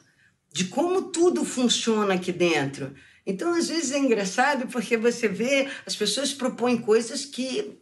de 0.53 0.65
como 0.65 1.01
tudo 1.01 1.43
funciona 1.43 2.13
aqui 2.13 2.31
dentro. 2.31 2.93
Então, 3.25 3.53
às 3.53 3.67
vezes 3.67 3.91
é 3.91 3.97
engraçado 3.97 4.67
porque 4.67 4.95
você 4.95 5.27
vê 5.27 5.67
as 5.85 5.95
pessoas 5.95 6.33
propõem 6.33 6.77
coisas 6.77 7.25
que 7.25 7.79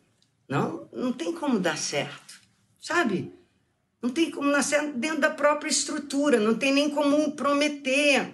não, 0.47 0.87
não 0.93 1.11
tem 1.11 1.33
como 1.33 1.59
dar 1.59 1.77
certo, 1.77 2.39
sabe? 2.79 3.31
Não 4.01 4.09
tem 4.09 4.31
como 4.31 4.51
dar 4.51 4.63
certo 4.63 4.97
dentro 4.97 5.19
da 5.19 5.29
própria 5.29 5.69
estrutura, 5.69 6.39
não 6.39 6.55
tem 6.55 6.73
nem 6.73 6.89
como 6.89 7.33
prometer. 7.33 8.33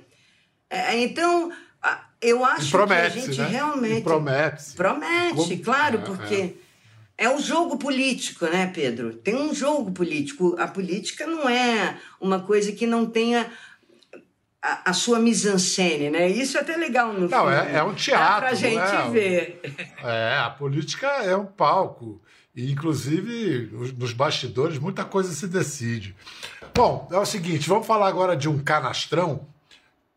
É, 0.70 0.98
então, 1.01 1.51
eu 2.22 2.44
acho 2.46 2.72
promete, 2.72 3.13
que 3.13 3.20
a 3.20 3.22
gente 3.22 3.41
né? 3.41 3.48
realmente. 3.48 4.03
promete. 4.03 4.74
Promete, 4.75 5.36
Como... 5.36 5.63
claro, 5.63 6.00
é, 6.00 6.01
porque 6.01 6.56
é. 7.17 7.25
é 7.25 7.29
o 7.29 7.39
jogo 7.39 7.77
político, 7.77 8.46
né, 8.46 8.72
Pedro? 8.74 9.13
Tem 9.13 9.36
um 9.36 9.53
jogo 9.53 9.91
político. 9.91 10.56
A 10.60 10.67
política 10.67 11.25
não 11.27 11.48
é 11.48 11.98
uma 12.20 12.39
coisa 12.39 12.72
que 12.72 12.88
não 12.88 13.06
tenha 13.06 13.50
a, 14.61 14.89
a 14.89 14.93
sua 14.93 15.19
mise-en-scène, 15.19 16.09
né? 16.09 16.27
Isso 16.29 16.57
é 16.57 16.61
até 16.61 16.75
legal 16.75 17.13
no 17.13 17.27
não, 17.27 17.47
filme. 17.47 17.55
É, 17.55 17.75
é 17.75 17.83
um 17.83 17.93
teatro. 17.93 18.25
Dá 18.25 18.37
pra 18.39 18.53
gente 18.53 18.77
é, 18.77 19.09
ver. 19.09 19.61
É, 20.03 20.37
a 20.37 20.49
política 20.49 21.07
é 21.07 21.35
um 21.35 21.45
palco. 21.45 22.21
E, 22.55 22.71
inclusive, 22.71 23.69
nos 23.97 24.13
bastidores, 24.13 24.79
muita 24.79 25.05
coisa 25.05 25.31
se 25.31 25.47
decide. 25.47 26.15
Bom, 26.73 27.07
é 27.11 27.17
o 27.17 27.25
seguinte, 27.25 27.69
vamos 27.69 27.85
falar 27.85 28.07
agora 28.07 28.35
de 28.35 28.49
um 28.49 28.57
canastrão, 28.57 29.47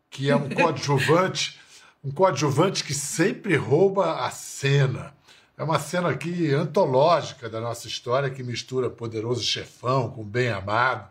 que 0.09 0.29
é 0.29 0.35
um 0.35 0.49
coadjuvante 0.53 1.61
um 2.03 2.11
coadjuvante 2.11 2.83
que 2.83 2.93
sempre 2.93 3.55
rouba 3.55 4.25
a 4.25 4.31
cena. 4.31 5.13
É 5.55 5.63
uma 5.63 5.77
cena 5.77 6.09
aqui 6.09 6.51
antológica 6.51 7.47
da 7.47 7.61
nossa 7.61 7.87
história 7.87 8.29
que 8.29 8.41
mistura 8.41 8.89
poderoso 8.89 9.43
chefão 9.43 10.09
com 10.09 10.23
bem 10.23 10.49
amado, 10.49 11.07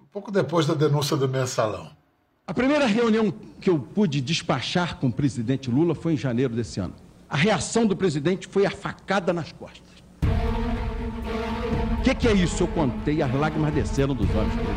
um 0.00 0.06
pouco 0.06 0.30
depois 0.30 0.66
da 0.66 0.74
denúncia 0.74 1.16
do 1.16 1.28
mensalão. 1.28 1.90
A 2.50 2.52
primeira 2.52 2.84
reunião 2.84 3.32
que 3.60 3.70
eu 3.70 3.78
pude 3.78 4.20
despachar 4.20 4.96
com 4.96 5.06
o 5.06 5.12
presidente 5.12 5.70
Lula 5.70 5.94
foi 5.94 6.14
em 6.14 6.16
janeiro 6.16 6.52
desse 6.52 6.80
ano. 6.80 6.94
A 7.28 7.36
reação 7.36 7.86
do 7.86 7.94
presidente 7.94 8.48
foi 8.48 8.66
a 8.66 8.70
facada 8.72 9.32
nas 9.32 9.52
costas. 9.52 10.02
O 11.96 12.02
que, 12.02 12.12
que, 12.12 12.26
é 12.26 12.32
isso? 12.32 12.64
Eu 12.64 12.66
contei, 12.66 13.22
as 13.22 13.32
lágrimas 13.32 13.72
desceram 13.72 14.16
dos 14.16 14.28
olhos 14.34 14.52
dele. 14.56 14.68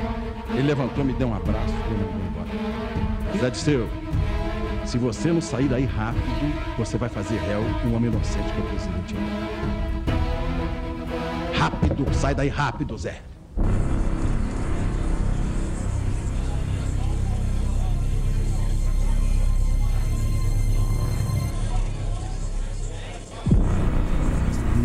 Ele 0.51 0.67
levantou, 0.67 1.03
me 1.03 1.13
deu 1.13 1.29
um 1.29 1.33
abraço 1.33 1.73
e 1.73 1.93
me 1.93 2.27
embora. 2.29 3.39
Zé 3.39 3.49
Disseu, 3.49 3.89
se 4.85 4.99
você 4.99 5.31
não 5.31 5.41
sair 5.41 5.67
daí 5.67 5.85
rápido, 5.85 6.77
você 6.77 6.95
vai 6.95 7.09
fazer 7.09 7.37
réu 7.37 7.61
um 7.87 7.95
homem 7.95 8.11
inocente 8.11 8.53
que 8.53 8.61
é 8.61 8.63
o 8.63 8.67
presidente. 8.67 9.15
Rápido, 11.57 12.13
sai 12.13 12.35
daí 12.35 12.49
rápido, 12.49 12.95
Zé. 12.99 13.19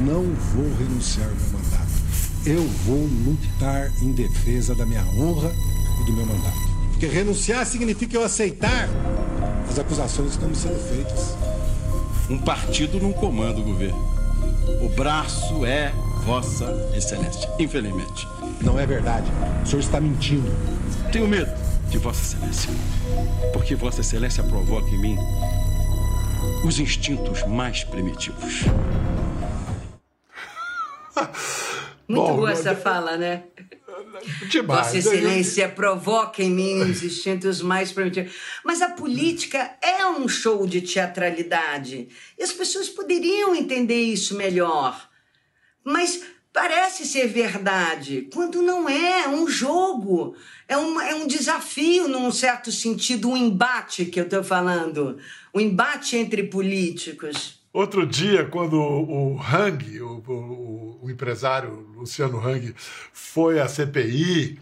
Não 0.09 0.25
vou 0.25 0.65
renunciar 0.79 1.29
ao 1.29 1.35
meu 1.35 1.49
mandato. 1.51 1.93
Eu 2.47 2.63
vou 2.87 3.07
lutar 3.27 3.93
em 4.01 4.11
defesa 4.13 4.75
da 4.75 4.87
minha 4.87 5.05
honra 5.05 5.53
e 6.01 6.05
do 6.07 6.13
meu 6.15 6.25
mandato. 6.25 6.57
Porque 6.93 7.05
renunciar 7.05 7.67
significa 7.67 8.17
eu 8.17 8.25
aceitar 8.25 8.89
as 9.69 9.79
acusações 9.79 10.29
que 10.29 10.35
estão 10.37 10.49
me 10.49 10.57
sendo 10.57 10.79
feitas. 10.89 11.37
Um 12.31 12.39
partido 12.39 12.99
não 12.99 13.13
comanda 13.13 13.61
o 13.61 13.63
governo. 13.63 14.03
O 14.81 14.89
braço 14.89 15.67
é 15.67 15.93
Vossa 16.25 16.91
Excelência, 16.97 17.47
infelizmente. 17.59 18.27
Não 18.63 18.81
é 18.81 18.87
verdade. 18.87 19.31
O 19.63 19.67
senhor 19.67 19.81
está 19.81 20.01
mentindo. 20.01 20.51
Tenho 21.13 21.29
medo 21.29 21.53
de 21.91 21.99
Vossa 21.99 22.23
Excelência. 22.23 22.71
Porque 23.53 23.75
Vossa 23.75 24.01
Excelência 24.01 24.43
provoca 24.43 24.89
em 24.89 24.99
mim 24.99 25.19
os 26.65 26.81
instintos 26.81 27.47
mais 27.47 27.85
primitivos. 27.85 28.65
Muito 32.09 32.23
Bom, 32.23 32.37
boa 32.37 32.53
essa 32.53 32.75
fala, 32.75 33.17
né? 33.17 33.45
Demais. 34.49 34.87
Vossa 34.87 34.99
Excelência 34.99 35.69
provoca 35.69 36.43
em 36.43 36.51
mim 36.51 36.81
os 36.81 37.03
instintos 37.03 37.61
mais 37.61 37.93
primitivos. 37.93 38.33
Mas 38.65 38.81
a 38.81 38.91
política 38.91 39.77
é 39.83 40.07
um 40.07 40.27
show 40.27 40.67
de 40.67 40.81
teatralidade. 40.81 42.09
E 42.39 42.43
as 42.43 42.53
pessoas 42.53 42.89
poderiam 42.89 43.55
entender 43.55 44.01
isso 44.01 44.37
melhor. 44.37 45.09
Mas 45.85 46.23
parece 46.53 47.07
ser 47.07 47.29
verdade, 47.29 48.29
quando 48.33 48.63
não 48.63 48.89
é, 48.89 49.25
é 49.25 49.29
um 49.29 49.47
jogo. 49.47 50.35
É 50.67 50.77
um, 50.77 51.01
é 51.01 51.15
um 51.15 51.27
desafio, 51.27 52.09
num 52.09 52.31
certo 52.31 52.71
sentido, 52.73 53.31
um 53.31 53.37
embate 53.37 54.07
que 54.07 54.21
eu 54.21 54.25
estou 54.25 54.43
falando. 54.43 55.19
Um 55.55 55.61
embate 55.61 56.17
entre 56.17 56.43
políticos. 56.45 57.58
Outro 57.73 58.07
dia, 58.07 58.47
quando 58.47 58.81
o 58.81 59.41
Hang, 59.41 60.01
o, 60.01 60.23
o, 60.27 60.99
o, 61.03 61.11
empresário 61.11 61.71
Luciano 61.95 62.39
Hang, 62.39 62.75
foi 63.13 63.61
à 63.61 63.69
CPI 63.69 64.59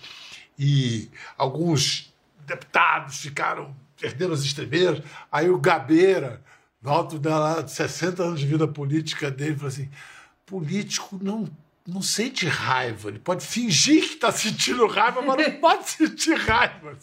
e 0.59 1.09
alguns 1.39 2.13
deputados 2.47 3.19
ficaram, 3.19 3.75
perderam 4.01 4.33
os 4.33 4.45
estribeiros, 4.45 5.03
aí 5.31 5.49
o 5.49 5.59
Gabeira, 5.59 6.43
no 6.83 6.91
alto 6.91 7.19
de 7.19 7.71
60 7.71 8.23
anos 8.23 8.41
de 8.41 8.47
vida 8.47 8.67
política 8.67 9.31
dele, 9.31 9.55
falou 9.55 9.69
assim: 9.69 9.89
político 10.45 11.19
não 11.23 11.49
não 11.87 12.03
sente 12.03 12.47
raiva. 12.47 13.09
Ele 13.09 13.19
pode 13.19 13.47
fingir 13.47 14.01
que 14.01 14.15
está 14.15 14.33
sentindo 14.33 14.87
raiva, 14.87 15.23
mas 15.23 15.37
não 15.37 15.55
pode 15.61 15.89
sentir 15.89 16.35
raiva. 16.35 16.99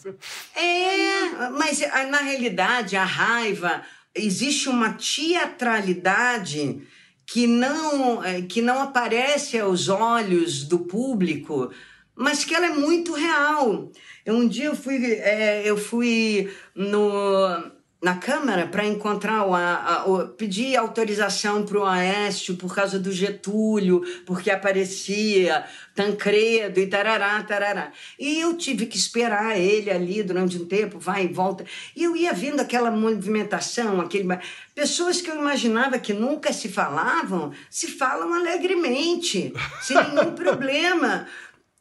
É, 0.54 1.48
mas 1.50 1.80
na 2.10 2.18
realidade 2.18 2.96
a 2.96 3.04
raiva, 3.04 3.82
existe 4.14 4.68
uma 4.68 4.92
teatralidade 4.92 6.82
que 7.26 7.46
não, 7.46 8.22
é, 8.22 8.42
que 8.42 8.60
não 8.62 8.80
aparece 8.80 9.58
aos 9.58 9.88
olhos 9.88 10.64
do 10.64 10.80
público, 10.80 11.70
mas 12.14 12.44
que 12.44 12.54
ela 12.54 12.66
é 12.66 12.74
muito 12.74 13.12
real. 13.12 13.90
Um 14.26 14.46
dia 14.46 14.66
eu 14.66 14.76
fui, 14.76 15.04
é, 15.04 15.62
eu 15.64 15.76
fui 15.76 16.52
no, 16.74 17.72
na 18.04 18.16
Câmara 18.16 18.66
para 18.66 18.84
encontrar 18.84 19.46
o, 19.46 19.54
a, 19.54 20.04
o, 20.06 20.28
pedir 20.28 20.76
autorização 20.76 21.64
para 21.64 21.78
o 21.78 21.86
Aécio 21.86 22.54
por 22.54 22.74
causa 22.74 22.98
do 22.98 23.10
Getúlio, 23.10 24.02
porque 24.26 24.50
aparecia 24.50 25.64
Tancredo 25.94 26.78
e 26.78 26.86
tarará, 26.86 27.42
tarará. 27.42 27.92
E 28.18 28.40
eu 28.40 28.58
tive 28.58 28.84
que 28.84 28.98
esperar 28.98 29.58
ele 29.58 29.90
ali 29.90 30.22
durante 30.22 30.58
um 30.58 30.66
tempo, 30.66 30.98
vai 30.98 31.24
e 31.24 31.28
volta. 31.28 31.64
E 31.96 32.04
eu 32.04 32.14
ia 32.14 32.34
vendo 32.34 32.60
aquela 32.60 32.90
movimentação, 32.90 34.02
aquele 34.02 34.28
pessoas 34.74 35.22
que 35.22 35.30
eu 35.30 35.36
imaginava 35.36 35.98
que 35.98 36.12
nunca 36.12 36.52
se 36.52 36.68
falavam, 36.68 37.52
se 37.70 37.88
falam 37.88 38.34
alegremente, 38.34 39.50
sem 39.80 39.96
nenhum 39.96 40.32
problema. 40.34 41.26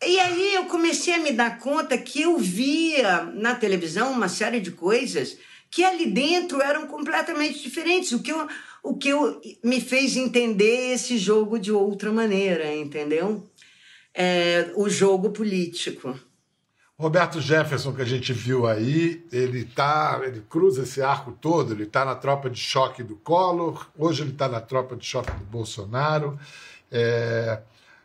E 0.01 0.19
aí 0.21 0.55
eu 0.55 0.65
comecei 0.65 1.15
a 1.15 1.19
me 1.19 1.33
dar 1.33 1.59
conta 1.59 1.97
que 1.97 2.21
eu 2.21 2.37
via 2.37 3.23
na 3.33 3.55
televisão 3.55 4.09
uma 4.09 4.29
série 4.29 4.61
de 4.61 4.71
coisas 4.71 5.37
que 5.73 5.83
ali 5.83 6.05
dentro 6.05 6.61
eram 6.61 6.85
completamente 6.85 7.59
diferentes. 7.59 8.11
O 8.11 8.21
que, 8.21 8.31
eu, 8.31 8.47
o 8.83 8.95
que 8.95 9.09
eu, 9.09 9.41
me 9.63 9.81
fez 9.81 10.15
entender 10.15 10.93
esse 10.93 11.17
jogo 11.17 11.57
de 11.57 11.71
outra 11.71 12.11
maneira, 12.11 12.71
entendeu? 12.75 13.43
É, 14.13 14.71
o 14.75 14.87
jogo 14.87 15.31
político. 15.31 16.15
Roberto 16.95 17.41
Jefferson, 17.41 17.91
que 17.91 18.03
a 18.03 18.05
gente 18.05 18.31
viu 18.31 18.67
aí, 18.67 19.25
ele 19.31 19.65
tá, 19.65 20.21
ele 20.23 20.43
cruza 20.47 20.83
esse 20.83 21.01
arco 21.01 21.31
todo, 21.31 21.73
ele 21.73 21.85
está 21.85 22.05
na 22.05 22.13
tropa 22.13 22.51
de 22.51 22.59
choque 22.59 23.01
do 23.01 23.15
Collor, 23.15 23.87
hoje 23.97 24.21
ele 24.21 24.31
está 24.31 24.47
na 24.47 24.61
tropa 24.61 24.95
de 24.95 25.03
choque 25.03 25.31
do 25.31 25.45
Bolsonaro. 25.45 26.39
É... 26.91 27.59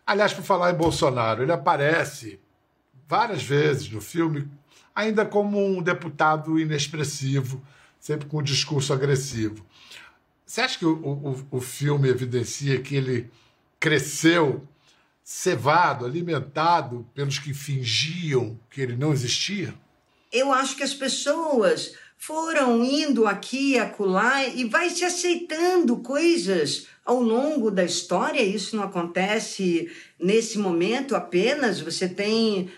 Aliás, 0.07 0.33
por 0.33 0.43
falar 0.43 0.71
em 0.71 0.75
Bolsonaro, 0.75 1.43
ele 1.43 1.53
aparece 1.53 2.41
várias 3.07 3.43
vezes 3.43 3.91
no 3.91 4.01
filme 4.01 4.49
ainda 4.99 5.25
como 5.25 5.65
um 5.65 5.81
deputado 5.81 6.59
inexpressivo, 6.59 7.65
sempre 8.01 8.27
com 8.27 8.39
um 8.39 8.43
discurso 8.43 8.93
agressivo. 8.93 9.65
Você 10.45 10.61
acha 10.61 10.77
que 10.77 10.85
o, 10.85 10.97
o, 10.97 11.47
o 11.53 11.61
filme 11.61 12.09
evidencia 12.09 12.81
que 12.81 12.97
ele 12.97 13.31
cresceu 13.79 14.67
cevado, 15.23 16.05
alimentado 16.05 17.07
pelos 17.15 17.39
que 17.39 17.55
fingiam 17.55 18.59
que 18.69 18.81
ele 18.81 18.97
não 18.97 19.13
existia? 19.13 19.73
Eu 20.33 20.53
acho 20.53 20.75
que 20.75 20.83
as 20.83 20.95
pessoas 20.95 21.95
foram 22.17 22.83
indo 22.83 23.25
aqui 23.25 23.75
e 23.75 23.79
acolá 23.79 24.49
e 24.49 24.65
vai 24.65 24.91
se 24.91 25.05
aceitando 25.05 25.99
coisas 25.99 26.89
ao 27.05 27.23
longo 27.23 27.71
da 27.71 27.85
história. 27.85 28.43
Isso 28.43 28.75
não 28.75 28.83
acontece 28.83 29.89
nesse 30.19 30.59
momento 30.59 31.15
apenas. 31.15 31.79
Você 31.79 32.09
tem 32.09 32.69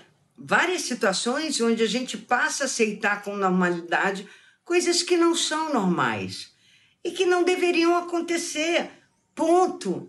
várias 0.40 0.83
situações 0.83 1.61
onde 1.61 1.83
a 1.83 1.87
gente 1.87 2.16
passa 2.16 2.64
a 2.64 2.66
aceitar 2.66 3.22
com 3.22 3.37
normalidade 3.37 4.26
coisas 4.64 5.03
que 5.03 5.16
não 5.16 5.35
são 5.35 5.72
normais 5.72 6.53
e 7.05 7.11
que 7.11 7.26
não 7.26 7.44
deveriam 7.44 7.96
acontecer. 7.96 8.90
Ponto. 9.35 10.09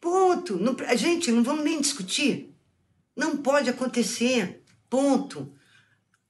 Ponto. 0.00 0.56
Não, 0.56 0.74
gente, 0.96 1.30
não 1.30 1.42
vamos 1.42 1.64
nem 1.64 1.80
discutir. 1.80 2.54
Não 3.14 3.36
pode 3.36 3.68
acontecer. 3.68 4.62
Ponto. 4.88 5.52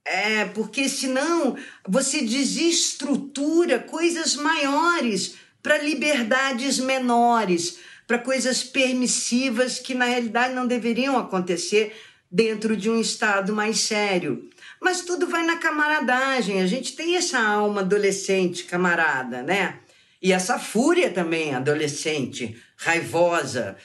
É, 0.05 0.43
porque 0.45 0.89
senão 0.89 1.55
você 1.87 2.23
desestrutura 2.23 3.79
coisas 3.79 4.35
maiores 4.35 5.35
para 5.61 5.77
liberdades 5.77 6.77
menores, 6.77 7.79
para 8.05 8.19
coisas 8.19 8.63
permissivas 8.63 9.79
que 9.79 9.93
na 9.93 10.05
realidade 10.05 10.53
não 10.53 10.67
deveriam 10.67 11.17
acontecer 11.17 11.95
dentro 12.33 12.75
de 12.75 12.89
um 12.89 12.99
estado 12.99 13.53
mais 13.53 13.81
sério. 13.81 14.49
Mas 14.81 15.01
tudo 15.01 15.27
vai 15.27 15.45
na 15.45 15.57
camaradagem. 15.57 16.63
A 16.63 16.65
gente 16.65 16.95
tem 16.95 17.15
essa 17.15 17.39
alma 17.39 17.81
adolescente, 17.81 18.63
camarada, 18.63 19.43
né? 19.43 19.77
E 20.19 20.33
essa 20.33 20.57
fúria 20.57 21.11
também 21.11 21.53
adolescente, 21.53 22.59
raivosa. 22.75 23.77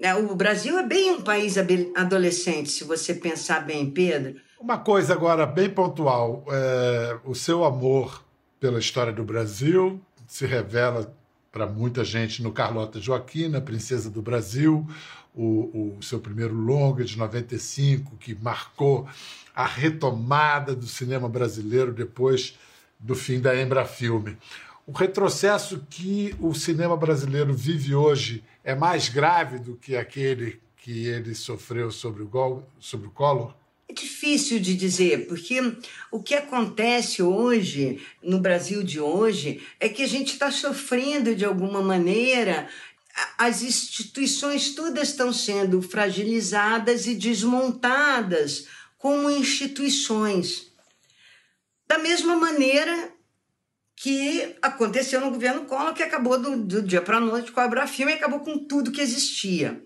É, 0.00 0.14
o 0.14 0.36
Brasil 0.36 0.78
é 0.78 0.84
bem 0.84 1.10
um 1.10 1.22
país 1.22 1.56
adolescente, 1.96 2.70
se 2.70 2.84
você 2.84 3.12
pensar 3.12 3.66
bem, 3.66 3.90
Pedro. 3.90 4.36
Uma 4.60 4.78
coisa 4.78 5.14
agora 5.14 5.44
bem 5.44 5.68
pontual: 5.68 6.44
é, 6.48 7.18
o 7.24 7.34
seu 7.34 7.64
amor 7.64 8.24
pela 8.60 8.78
história 8.78 9.12
do 9.12 9.24
Brasil 9.24 10.00
se 10.28 10.46
revela 10.46 11.16
para 11.56 11.66
muita 11.66 12.04
gente 12.04 12.42
no 12.42 12.52
Carlota 12.52 13.00
Joaquina, 13.00 13.62
Princesa 13.62 14.10
do 14.10 14.20
Brasil, 14.20 14.86
o, 15.34 15.96
o 15.96 16.02
seu 16.02 16.20
primeiro 16.20 16.52
longa 16.52 17.02
de 17.02 17.16
95, 17.16 18.14
que 18.18 18.34
marcou 18.34 19.08
a 19.54 19.64
retomada 19.64 20.76
do 20.76 20.86
cinema 20.86 21.30
brasileiro 21.30 21.94
depois 21.94 22.58
do 23.00 23.14
fim 23.14 23.40
da 23.40 23.58
Embrafilme. 23.58 24.36
O 24.86 24.92
retrocesso 24.92 25.82
que 25.88 26.36
o 26.40 26.52
cinema 26.52 26.94
brasileiro 26.94 27.54
vive 27.54 27.94
hoje 27.94 28.44
é 28.62 28.74
mais 28.74 29.08
grave 29.08 29.58
do 29.58 29.76
que 29.76 29.96
aquele 29.96 30.60
que 30.76 31.06
ele 31.06 31.34
sofreu 31.34 31.90
sobre 31.90 32.22
o, 32.22 32.28
Gol, 32.28 32.68
sobre 32.78 33.06
o 33.06 33.10
Collor? 33.10 33.54
É 33.88 33.92
difícil 33.92 34.58
de 34.58 34.74
dizer, 34.74 35.26
porque 35.28 35.60
o 36.10 36.20
que 36.20 36.34
acontece 36.34 37.22
hoje, 37.22 38.00
no 38.22 38.40
Brasil 38.40 38.82
de 38.82 39.00
hoje, 39.00 39.62
é 39.78 39.88
que 39.88 40.02
a 40.02 40.08
gente 40.08 40.32
está 40.32 40.50
sofrendo 40.50 41.34
de 41.36 41.44
alguma 41.44 41.80
maneira 41.80 42.68
as 43.38 43.62
instituições 43.62 44.74
todas 44.74 45.08
estão 45.08 45.32
sendo 45.32 45.80
fragilizadas 45.80 47.06
e 47.06 47.14
desmontadas 47.14 48.66
como 48.98 49.30
instituições. 49.30 50.70
Da 51.86 51.98
mesma 51.98 52.36
maneira 52.36 53.12
que 53.94 54.56
aconteceu 54.60 55.20
no 55.20 55.30
governo 55.30 55.64
Collor, 55.64 55.94
que 55.94 56.02
acabou 56.02 56.38
do, 56.38 56.56
do 56.56 56.82
dia 56.82 57.00
para 57.00 57.16
a 57.16 57.20
noite 57.20 57.50
com 57.50 57.60
a 57.60 57.64
Abrafilme 57.64 58.12
e 58.12 58.16
acabou 58.16 58.40
com 58.40 58.58
tudo 58.58 58.92
que 58.92 59.00
existia. 59.00 59.82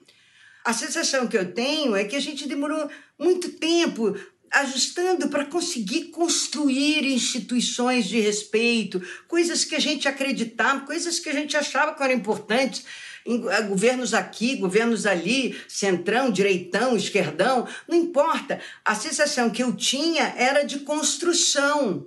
A 0.65 0.73
sensação 0.73 1.27
que 1.27 1.37
eu 1.37 1.53
tenho 1.53 1.97
é 1.97 2.05
que 2.05 2.17
a 2.17 2.21
gente 2.21 2.47
demorou 2.47 2.89
muito 3.19 3.51
tempo 3.53 4.15
ajustando 4.53 5.29
para 5.29 5.45
conseguir 5.45 6.07
construir 6.07 7.07
instituições 7.07 8.07
de 8.07 8.19
respeito, 8.21 9.01
coisas 9.29 9.65
que 9.65 9.77
a 9.77 9.79
gente 9.79 10.09
acreditava, 10.09 10.81
coisas 10.81 11.19
que 11.21 11.29
a 11.29 11.33
gente 11.33 11.57
achava 11.57 11.95
que 11.95 12.03
eram 12.03 12.15
importantes. 12.15 12.85
Eh, 13.27 13.63
governos 13.63 14.13
aqui, 14.13 14.57
governos 14.57 15.07
ali, 15.07 15.59
centrão, 15.69 16.31
direitão, 16.31 16.97
esquerdão, 16.97 17.69
não 17.87 17.97
importa. 17.97 18.61
A 18.85 18.95
sensação 18.95 19.51
que 19.51 19.63
eu 19.63 19.75
tinha 19.75 20.35
era 20.37 20.63
de 20.63 20.81
construção 20.81 22.07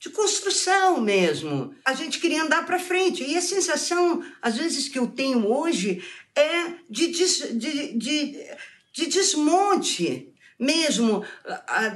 de 0.00 0.08
construção 0.08 0.98
mesmo. 0.98 1.74
A 1.84 1.92
gente 1.92 2.18
queria 2.20 2.42
andar 2.42 2.64
para 2.64 2.78
frente. 2.78 3.22
E 3.22 3.36
a 3.36 3.42
sensação, 3.42 4.24
às 4.40 4.56
vezes, 4.56 4.88
que 4.88 4.98
eu 4.98 5.06
tenho 5.06 5.46
hoje 5.46 6.02
é 6.34 6.74
de, 6.88 7.08
des, 7.08 7.58
de, 7.58 7.98
de, 7.98 8.46
de 8.92 9.06
desmonte 9.06 10.30
mesmo 10.60 11.24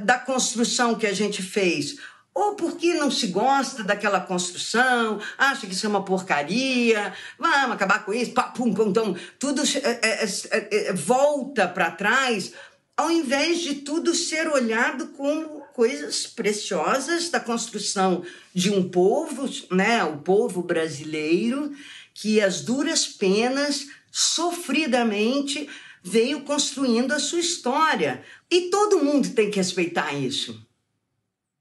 da 0.04 0.18
construção 0.18 0.94
que 0.94 1.06
a 1.06 1.12
gente 1.12 1.42
fez. 1.42 1.96
Ou 2.34 2.56
porque 2.56 2.94
não 2.94 3.12
se 3.12 3.28
gosta 3.28 3.84
daquela 3.84 4.18
construção, 4.18 5.20
acha 5.38 5.68
que 5.68 5.72
isso 5.72 5.86
é 5.86 5.88
uma 5.88 6.04
porcaria, 6.04 7.12
vamos 7.38 7.72
acabar 7.72 8.04
com 8.04 8.12
isso, 8.12 8.32
pá, 8.32 8.44
pum, 8.44 8.74
então 8.88 9.16
tudo 9.38 9.62
é, 9.62 10.00
é, 10.02 10.24
é, 10.24 10.88
é 10.88 10.92
volta 10.92 11.68
para 11.68 11.92
trás, 11.92 12.52
ao 12.96 13.08
invés 13.08 13.60
de 13.60 13.76
tudo 13.76 14.14
ser 14.14 14.48
olhado 14.48 15.08
como 15.08 15.60
coisas 15.74 16.26
preciosas 16.26 17.28
da 17.28 17.38
construção 17.38 18.24
de 18.52 18.70
um 18.70 18.88
povo, 18.88 19.48
né, 19.70 20.02
o 20.02 20.18
povo 20.18 20.60
brasileiro, 20.60 21.72
que 22.14 22.40
as 22.40 22.60
duras 22.60 23.06
penas, 23.06 23.88
sofridamente, 24.10 25.68
veio 26.02 26.42
construindo 26.42 27.12
a 27.12 27.18
sua 27.18 27.40
história. 27.40 28.22
E 28.50 28.70
todo 28.70 29.02
mundo 29.02 29.30
tem 29.30 29.50
que 29.50 29.56
respeitar 29.56 30.12
isso. 30.14 30.64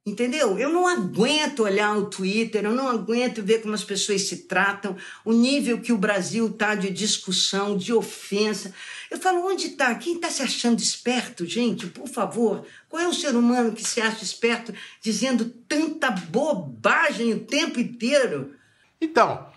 Entendeu? 0.06 0.60
Eu 0.60 0.70
não 0.70 0.86
aguento 0.86 1.64
olhar 1.64 1.98
o 1.98 2.08
Twitter, 2.08 2.66
eu 2.66 2.74
não 2.74 2.90
aguento 2.90 3.42
ver 3.42 3.62
como 3.62 3.74
as 3.74 3.86
pessoas 3.86 4.24
se 4.24 4.40
tratam, 4.40 4.98
o 5.24 5.32
nível 5.32 5.80
que 5.80 5.94
o 5.94 5.98
Brasil 5.98 6.48
está 6.48 6.76
de 6.76 6.90
discussão, 6.90 7.78
de 7.78 7.94
ofensa. 7.94 8.74
Eu 9.10 9.18
falo, 9.18 9.48
onde 9.48 9.68
está? 9.68 9.96
Quem 9.96 10.16
está 10.16 10.30
se 10.30 10.44
achando 10.44 10.80
esperto, 10.80 11.46
gente? 11.46 11.88
Por 11.88 12.10
favor, 12.10 12.66
qual 12.90 13.02
é 13.02 13.08
o 13.08 13.14
ser 13.14 13.34
humano 13.34 13.72
que 13.72 13.88
se 13.88 14.02
acha 14.02 14.26
esperto 14.26 14.74
dizendo 15.02 15.46
tanta 15.70 16.12
bobagem 16.12 17.34
o 17.34 17.40
tempo 17.40 17.80
inteiro? 17.80 18.54
Então, 19.00 19.53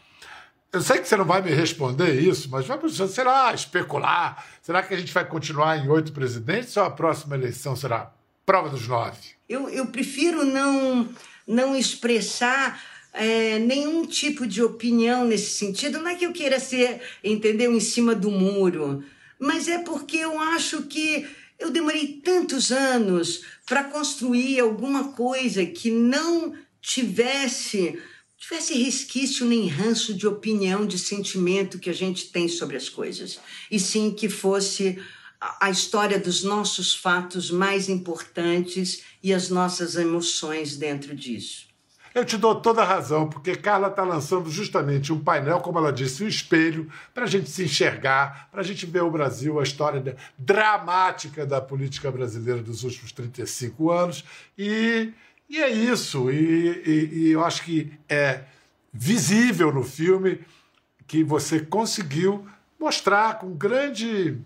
eu 0.72 0.80
sei 0.82 0.98
que 0.98 1.08
você 1.08 1.16
não 1.16 1.24
vai 1.24 1.40
me 1.42 1.50
responder 1.50 2.20
isso, 2.20 2.48
mas 2.50 2.66
vamos, 2.66 2.96
será 2.96 3.52
especular? 3.54 4.44
Será 4.62 4.82
que 4.82 4.92
a 4.92 4.96
gente 4.96 5.12
vai 5.12 5.24
continuar 5.24 5.78
em 5.78 5.88
oito 5.88 6.12
presidentes 6.12 6.76
ou 6.76 6.84
a 6.84 6.90
próxima 6.90 7.34
eleição 7.34 7.74
será 7.74 8.12
prova 8.44 8.68
dos 8.68 8.86
nove? 8.86 9.18
Eu, 9.48 9.68
eu 9.68 9.86
prefiro 9.86 10.44
não, 10.44 11.08
não 11.46 11.76
expressar 11.76 12.80
é, 13.12 13.58
nenhum 13.58 14.04
tipo 14.06 14.46
de 14.46 14.62
opinião 14.62 15.24
nesse 15.24 15.50
sentido. 15.50 15.98
Não 15.98 16.10
é 16.10 16.14
que 16.14 16.26
eu 16.26 16.32
queira 16.32 16.60
ser, 16.60 17.00
entendeu, 17.24 17.72
em 17.72 17.80
cima 17.80 18.14
do 18.14 18.30
muro, 18.30 19.02
mas 19.38 19.68
é 19.68 19.78
porque 19.78 20.18
eu 20.18 20.38
acho 20.38 20.82
que 20.82 21.26
eu 21.58 21.70
demorei 21.70 22.20
tantos 22.22 22.70
anos 22.70 23.42
para 23.66 23.84
construir 23.84 24.60
alguma 24.60 25.12
coisa 25.12 25.64
que 25.64 25.90
não 25.90 26.54
tivesse 26.80 27.98
tivesse 28.38 28.74
resquício 28.74 29.46
nem 29.46 29.66
ranço 29.66 30.14
de 30.14 30.26
opinião, 30.26 30.86
de 30.86 30.98
sentimento 30.98 31.78
que 31.78 31.90
a 31.90 31.94
gente 31.94 32.30
tem 32.30 32.48
sobre 32.48 32.76
as 32.76 32.88
coisas, 32.88 33.40
e 33.70 33.80
sim 33.80 34.10
que 34.10 34.28
fosse 34.28 34.98
a 35.60 35.70
história 35.70 36.18
dos 36.18 36.42
nossos 36.42 36.94
fatos 36.94 37.50
mais 37.50 37.88
importantes 37.88 39.02
e 39.22 39.32
as 39.32 39.50
nossas 39.50 39.96
emoções 39.96 40.76
dentro 40.76 41.14
disso. 41.14 41.66
Eu 42.14 42.24
te 42.24 42.38
dou 42.38 42.54
toda 42.54 42.80
a 42.80 42.86
razão, 42.86 43.28
porque 43.28 43.54
Carla 43.54 43.88
está 43.88 44.02
lançando 44.02 44.48
justamente 44.50 45.12
um 45.12 45.22
painel, 45.22 45.60
como 45.60 45.78
ela 45.78 45.92
disse, 45.92 46.24
um 46.24 46.26
espelho, 46.26 46.90
para 47.12 47.24
a 47.24 47.26
gente 47.26 47.50
se 47.50 47.64
enxergar, 47.64 48.48
para 48.50 48.62
a 48.62 48.64
gente 48.64 48.86
ver 48.86 49.02
o 49.02 49.10
Brasil, 49.10 49.60
a 49.60 49.62
história 49.62 50.16
dramática 50.38 51.44
da 51.44 51.60
política 51.60 52.10
brasileira 52.10 52.62
dos 52.62 52.84
últimos 52.84 53.12
35 53.12 53.90
anos. 53.90 54.24
E 54.56 55.12
e 55.48 55.62
é 55.62 55.70
isso. 55.70 56.30
E, 56.30 56.82
e, 56.86 57.14
e 57.14 57.30
eu 57.30 57.44
acho 57.44 57.64
que 57.64 57.92
é 58.08 58.44
visível 58.92 59.72
no 59.72 59.82
filme 59.82 60.40
que 61.06 61.22
você 61.22 61.60
conseguiu 61.60 62.46
mostrar 62.78 63.38
com 63.38 63.52
grande, 63.52 64.38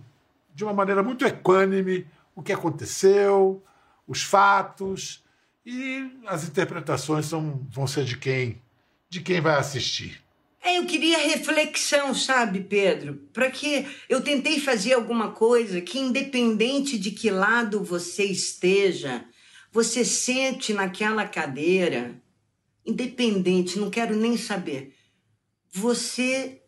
de 0.54 0.64
uma 0.64 0.72
maneira 0.72 1.02
muito 1.02 1.24
equânime, 1.24 2.06
o 2.34 2.42
que 2.42 2.52
aconteceu, 2.52 3.62
os 4.06 4.22
fatos 4.22 5.24
e 5.64 6.10
as 6.26 6.44
interpretações 6.44 7.26
são, 7.26 7.66
vão 7.70 7.86
ser 7.86 8.04
de 8.04 8.16
quem, 8.16 8.60
de 9.08 9.20
quem 9.20 9.40
vai 9.40 9.54
assistir. 9.54 10.20
É, 10.62 10.78
eu 10.78 10.84
queria 10.84 11.18
reflexão, 11.18 12.14
sabe, 12.14 12.60
Pedro? 12.60 13.14
Para 13.32 13.50
que 13.50 13.86
eu 14.08 14.20
tentei 14.20 14.60
fazer 14.60 14.92
alguma 14.92 15.30
coisa 15.30 15.80
que, 15.80 15.98
independente 15.98 16.98
de 16.98 17.10
que 17.10 17.30
lado 17.30 17.82
você 17.82 18.24
esteja, 18.24 19.24
você 19.72 20.04
sente 20.04 20.72
naquela 20.72 21.26
cadeira, 21.26 22.20
independente, 22.84 23.78
não 23.78 23.90
quero 23.90 24.16
nem 24.16 24.36
saber. 24.36 24.94
Você 25.70 26.62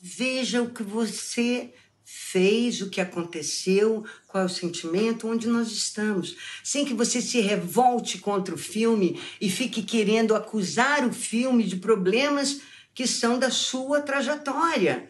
veja 0.00 0.62
o 0.62 0.70
que 0.70 0.82
você 0.82 1.72
fez, 2.04 2.80
o 2.80 2.90
que 2.90 3.00
aconteceu, 3.00 4.04
qual 4.26 4.42
é 4.42 4.46
o 4.46 4.48
sentimento, 4.48 5.28
onde 5.28 5.46
nós 5.46 5.70
estamos, 5.70 6.36
sem 6.64 6.84
que 6.84 6.92
você 6.92 7.22
se 7.22 7.40
revolte 7.40 8.18
contra 8.18 8.52
o 8.52 8.58
filme 8.58 9.20
e 9.40 9.48
fique 9.48 9.82
querendo 9.82 10.34
acusar 10.34 11.06
o 11.06 11.12
filme 11.12 11.62
de 11.62 11.76
problemas 11.76 12.60
que 12.92 13.06
são 13.06 13.38
da 13.38 13.50
sua 13.50 14.00
trajetória. 14.00 15.08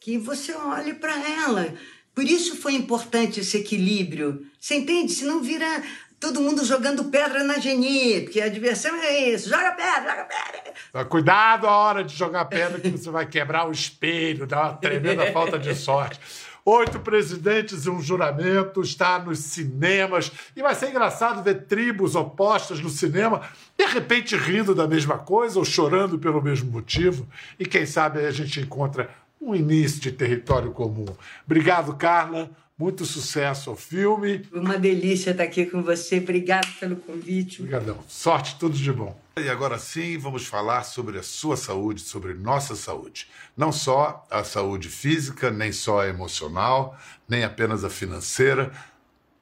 Que 0.00 0.18
você 0.18 0.52
olhe 0.54 0.94
para 0.94 1.16
ela. 1.44 1.72
Por 2.14 2.24
isso 2.24 2.56
foi 2.56 2.74
importante 2.74 3.38
esse 3.38 3.56
equilíbrio. 3.56 4.44
Você 4.58 4.74
entende? 4.74 5.12
Se 5.12 5.24
não 5.24 5.40
vira 5.40 5.84
todo 6.20 6.40
mundo 6.40 6.64
jogando 6.64 7.04
pedra 7.04 7.44
na 7.44 7.58
Geni, 7.58 8.22
porque 8.22 8.40
a 8.40 8.48
diversão 8.48 8.94
é 8.96 9.30
isso, 9.30 9.48
joga 9.48 9.72
pedra, 9.72 10.10
joga 10.10 10.24
pedra. 10.24 11.04
Cuidado 11.04 11.66
a 11.66 11.76
hora 11.76 12.04
de 12.04 12.14
jogar 12.14 12.44
pedra 12.46 12.80
que 12.80 12.90
você 12.90 13.10
vai 13.10 13.26
quebrar 13.26 13.68
o 13.68 13.72
espelho, 13.72 14.46
dar 14.46 14.62
uma 14.62 14.76
tremenda 14.76 15.30
falta 15.32 15.58
de 15.58 15.74
sorte. 15.74 16.18
Oito 16.64 17.00
presidentes 17.00 17.86
e 17.86 17.90
um 17.90 17.98
juramento 17.98 18.82
está 18.82 19.18
nos 19.18 19.38
cinemas. 19.38 20.30
E 20.54 20.60
vai 20.60 20.74
ser 20.74 20.90
engraçado 20.90 21.42
ver 21.42 21.66
tribos 21.66 22.14
opostas 22.14 22.78
no 22.80 22.90
cinema, 22.90 23.40
de 23.78 23.86
repente 23.86 24.36
rindo 24.36 24.74
da 24.74 24.86
mesma 24.86 25.16
coisa 25.16 25.58
ou 25.58 25.64
chorando 25.64 26.18
pelo 26.18 26.42
mesmo 26.42 26.70
motivo. 26.70 27.26
E 27.58 27.64
quem 27.64 27.86
sabe 27.86 28.26
a 28.26 28.30
gente 28.30 28.60
encontra 28.60 29.08
um 29.40 29.54
início 29.54 30.00
de 30.00 30.12
território 30.12 30.72
comum. 30.72 31.06
Obrigado, 31.44 31.94
Carla. 31.94 32.50
Muito 32.78 33.04
sucesso 33.04 33.70
ao 33.70 33.76
filme. 33.76 34.46
Uma 34.52 34.78
delícia 34.78 35.32
estar 35.32 35.42
aqui 35.42 35.66
com 35.66 35.82
você. 35.82 36.18
Obrigado 36.18 36.68
pelo 36.78 36.94
convite. 36.94 37.60
Obrigadão. 37.60 37.98
Sorte, 38.06 38.56
tudo 38.56 38.76
de 38.76 38.92
bom. 38.92 39.18
E 39.36 39.48
agora 39.48 39.78
sim, 39.78 40.16
vamos 40.16 40.46
falar 40.46 40.84
sobre 40.84 41.18
a 41.18 41.22
sua 41.22 41.56
saúde, 41.56 42.00
sobre 42.00 42.34
nossa 42.34 42.76
saúde. 42.76 43.28
Não 43.56 43.72
só 43.72 44.24
a 44.30 44.44
saúde 44.44 44.88
física, 44.88 45.50
nem 45.50 45.72
só 45.72 46.02
a 46.02 46.08
emocional, 46.08 46.96
nem 47.28 47.42
apenas 47.42 47.82
a 47.82 47.90
financeira, 47.90 48.72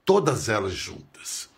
todas 0.04 0.48
elas 0.48 0.72
juntas. 0.72 1.50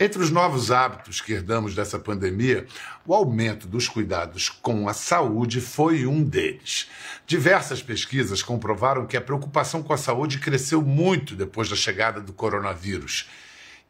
Entre 0.00 0.22
os 0.22 0.30
novos 0.30 0.70
hábitos 0.70 1.20
que 1.20 1.32
herdamos 1.32 1.74
dessa 1.74 1.98
pandemia, 1.98 2.68
o 3.04 3.12
aumento 3.12 3.66
dos 3.66 3.88
cuidados 3.88 4.48
com 4.48 4.88
a 4.88 4.92
saúde 4.92 5.60
foi 5.60 6.06
um 6.06 6.22
deles. 6.22 6.88
Diversas 7.26 7.82
pesquisas 7.82 8.40
comprovaram 8.40 9.08
que 9.08 9.16
a 9.16 9.20
preocupação 9.20 9.82
com 9.82 9.92
a 9.92 9.96
saúde 9.96 10.38
cresceu 10.38 10.80
muito 10.82 11.34
depois 11.34 11.68
da 11.68 11.74
chegada 11.74 12.20
do 12.20 12.32
coronavírus. 12.32 13.28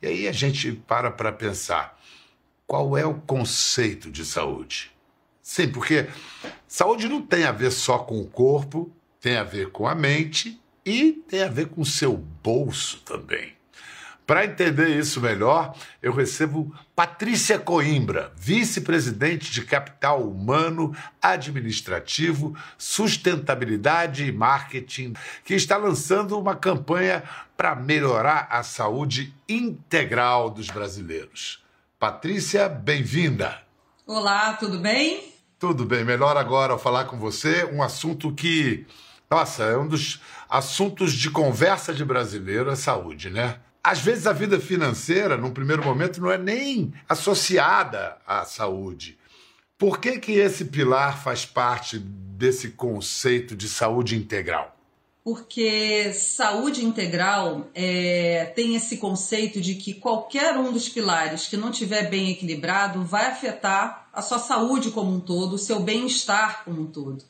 E 0.00 0.06
aí 0.06 0.26
a 0.26 0.32
gente 0.32 0.72
para 0.72 1.10
para 1.10 1.30
pensar: 1.30 2.00
qual 2.66 2.96
é 2.96 3.04
o 3.04 3.20
conceito 3.20 4.10
de 4.10 4.24
saúde? 4.24 4.90
Sim, 5.42 5.68
porque 5.68 6.08
saúde 6.66 7.06
não 7.06 7.20
tem 7.20 7.44
a 7.44 7.52
ver 7.52 7.70
só 7.70 7.98
com 7.98 8.18
o 8.18 8.26
corpo, 8.26 8.90
tem 9.20 9.36
a 9.36 9.44
ver 9.44 9.70
com 9.72 9.86
a 9.86 9.94
mente 9.94 10.58
e 10.86 11.12
tem 11.28 11.42
a 11.42 11.48
ver 11.48 11.68
com 11.68 11.82
o 11.82 11.86
seu 11.86 12.16
bolso 12.16 13.02
também. 13.04 13.57
Para 14.28 14.44
entender 14.44 14.90
isso 14.90 15.22
melhor, 15.22 15.74
eu 16.02 16.12
recebo 16.12 16.70
Patrícia 16.94 17.58
Coimbra, 17.58 18.30
vice-presidente 18.36 19.50
de 19.50 19.64
Capital 19.64 20.22
Humano, 20.22 20.94
Administrativo, 21.22 22.54
Sustentabilidade 22.76 24.26
e 24.26 24.30
Marketing, 24.30 25.14
que 25.46 25.54
está 25.54 25.78
lançando 25.78 26.38
uma 26.38 26.54
campanha 26.54 27.22
para 27.56 27.74
melhorar 27.74 28.48
a 28.50 28.62
saúde 28.62 29.32
integral 29.48 30.50
dos 30.50 30.66
brasileiros. 30.66 31.64
Patrícia, 31.98 32.68
bem-vinda. 32.68 33.62
Olá, 34.06 34.52
tudo 34.52 34.78
bem? 34.78 35.32
Tudo 35.58 35.86
bem. 35.86 36.04
Melhor 36.04 36.36
agora 36.36 36.74
ao 36.74 36.78
falar 36.78 37.06
com 37.06 37.18
você 37.18 37.64
um 37.64 37.82
assunto 37.82 38.30
que, 38.34 38.84
nossa, 39.30 39.64
é 39.64 39.78
um 39.78 39.88
dos 39.88 40.20
assuntos 40.50 41.14
de 41.14 41.30
conversa 41.30 41.94
de 41.94 42.04
brasileiro, 42.04 42.70
a 42.70 42.76
saúde, 42.76 43.30
né? 43.30 43.58
Às 43.88 44.00
vezes 44.00 44.26
a 44.26 44.34
vida 44.34 44.60
financeira, 44.60 45.38
num 45.38 45.50
primeiro 45.50 45.82
momento, 45.82 46.20
não 46.20 46.30
é 46.30 46.36
nem 46.36 46.92
associada 47.08 48.18
à 48.26 48.44
saúde. 48.44 49.16
Por 49.78 49.98
que, 49.98 50.18
que 50.18 50.32
esse 50.32 50.66
pilar 50.66 51.22
faz 51.22 51.46
parte 51.46 51.98
desse 51.98 52.72
conceito 52.72 53.56
de 53.56 53.66
saúde 53.66 54.14
integral? 54.14 54.76
Porque 55.24 56.12
saúde 56.12 56.84
integral 56.84 57.70
é, 57.74 58.52
tem 58.54 58.76
esse 58.76 58.98
conceito 58.98 59.58
de 59.58 59.76
que 59.76 59.94
qualquer 59.94 60.58
um 60.58 60.70
dos 60.70 60.90
pilares 60.90 61.46
que 61.46 61.56
não 61.56 61.70
estiver 61.70 62.10
bem 62.10 62.30
equilibrado 62.30 63.02
vai 63.06 63.24
afetar 63.24 64.10
a 64.12 64.20
sua 64.20 64.38
saúde 64.38 64.90
como 64.90 65.10
um 65.10 65.18
todo, 65.18 65.54
o 65.54 65.58
seu 65.58 65.80
bem-estar 65.80 66.62
como 66.62 66.82
um 66.82 66.86
todo. 66.86 67.24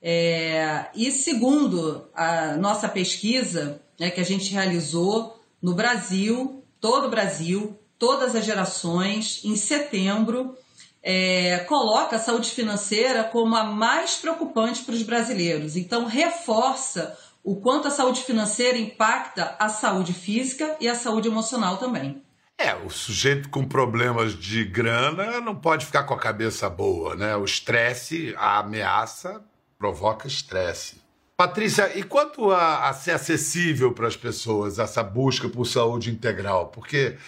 É, 0.00 0.86
e 0.94 1.10
segundo 1.10 2.06
a 2.14 2.56
nossa 2.56 2.88
pesquisa 2.88 3.82
né, 3.98 4.08
que 4.08 4.20
a 4.20 4.24
gente 4.24 4.52
realizou 4.52 5.34
no 5.62 5.74
Brasil, 5.74 6.64
todo 6.80 7.06
o 7.06 7.10
Brasil, 7.10 7.78
todas 7.98 8.34
as 8.34 8.44
gerações, 8.44 9.42
em 9.44 9.56
setembro, 9.56 10.56
é, 11.02 11.60
coloca 11.68 12.16
a 12.16 12.18
saúde 12.18 12.50
financeira 12.50 13.24
como 13.24 13.54
a 13.54 13.64
mais 13.64 14.16
preocupante 14.16 14.82
para 14.82 14.94
os 14.94 15.02
brasileiros. 15.02 15.76
Então, 15.76 16.04
reforça 16.04 17.16
o 17.44 17.60
quanto 17.60 17.86
a 17.86 17.92
saúde 17.92 18.22
financeira 18.22 18.76
impacta 18.76 19.54
a 19.58 19.68
saúde 19.68 20.12
física 20.12 20.76
e 20.80 20.88
a 20.88 20.96
saúde 20.96 21.28
emocional 21.28 21.76
também. 21.76 22.20
É, 22.58 22.74
o 22.74 22.90
sujeito 22.90 23.50
com 23.50 23.68
problemas 23.68 24.36
de 24.36 24.64
grana 24.64 25.40
não 25.40 25.54
pode 25.54 25.86
ficar 25.86 26.04
com 26.04 26.14
a 26.14 26.18
cabeça 26.18 26.68
boa, 26.68 27.14
né? 27.14 27.36
O 27.36 27.44
estresse, 27.44 28.34
a 28.36 28.58
ameaça 28.58 29.44
provoca 29.78 30.26
estresse. 30.26 31.05
Patrícia, 31.36 31.98
e 31.98 32.02
quanto 32.02 32.50
a, 32.50 32.88
a 32.88 32.94
ser 32.94 33.10
acessível 33.10 33.92
para 33.92 34.08
as 34.08 34.16
pessoas 34.16 34.78
essa 34.78 35.02
busca 35.02 35.50
por 35.50 35.66
saúde 35.66 36.10
integral? 36.10 36.68
Porque 36.68 37.18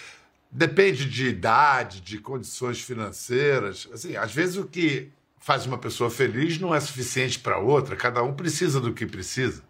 depende 0.49 1.05
de 1.05 1.27
idade, 1.27 2.01
de 2.01 2.17
condições 2.17 2.81
financeiras. 2.81 3.87
Assim, 3.93 4.15
às 4.15 4.33
vezes 4.33 4.57
o 4.57 4.65
que 4.65 5.11
faz 5.37 5.67
uma 5.67 5.77
pessoa 5.77 6.09
feliz 6.09 6.59
não 6.59 6.73
é 6.73 6.79
suficiente 6.79 7.37
para 7.37 7.59
outra, 7.59 7.95
cada 7.95 8.23
um 8.23 8.33
precisa 8.33 8.79
do 8.79 8.93
que 8.93 9.05
precisa. 9.05 9.61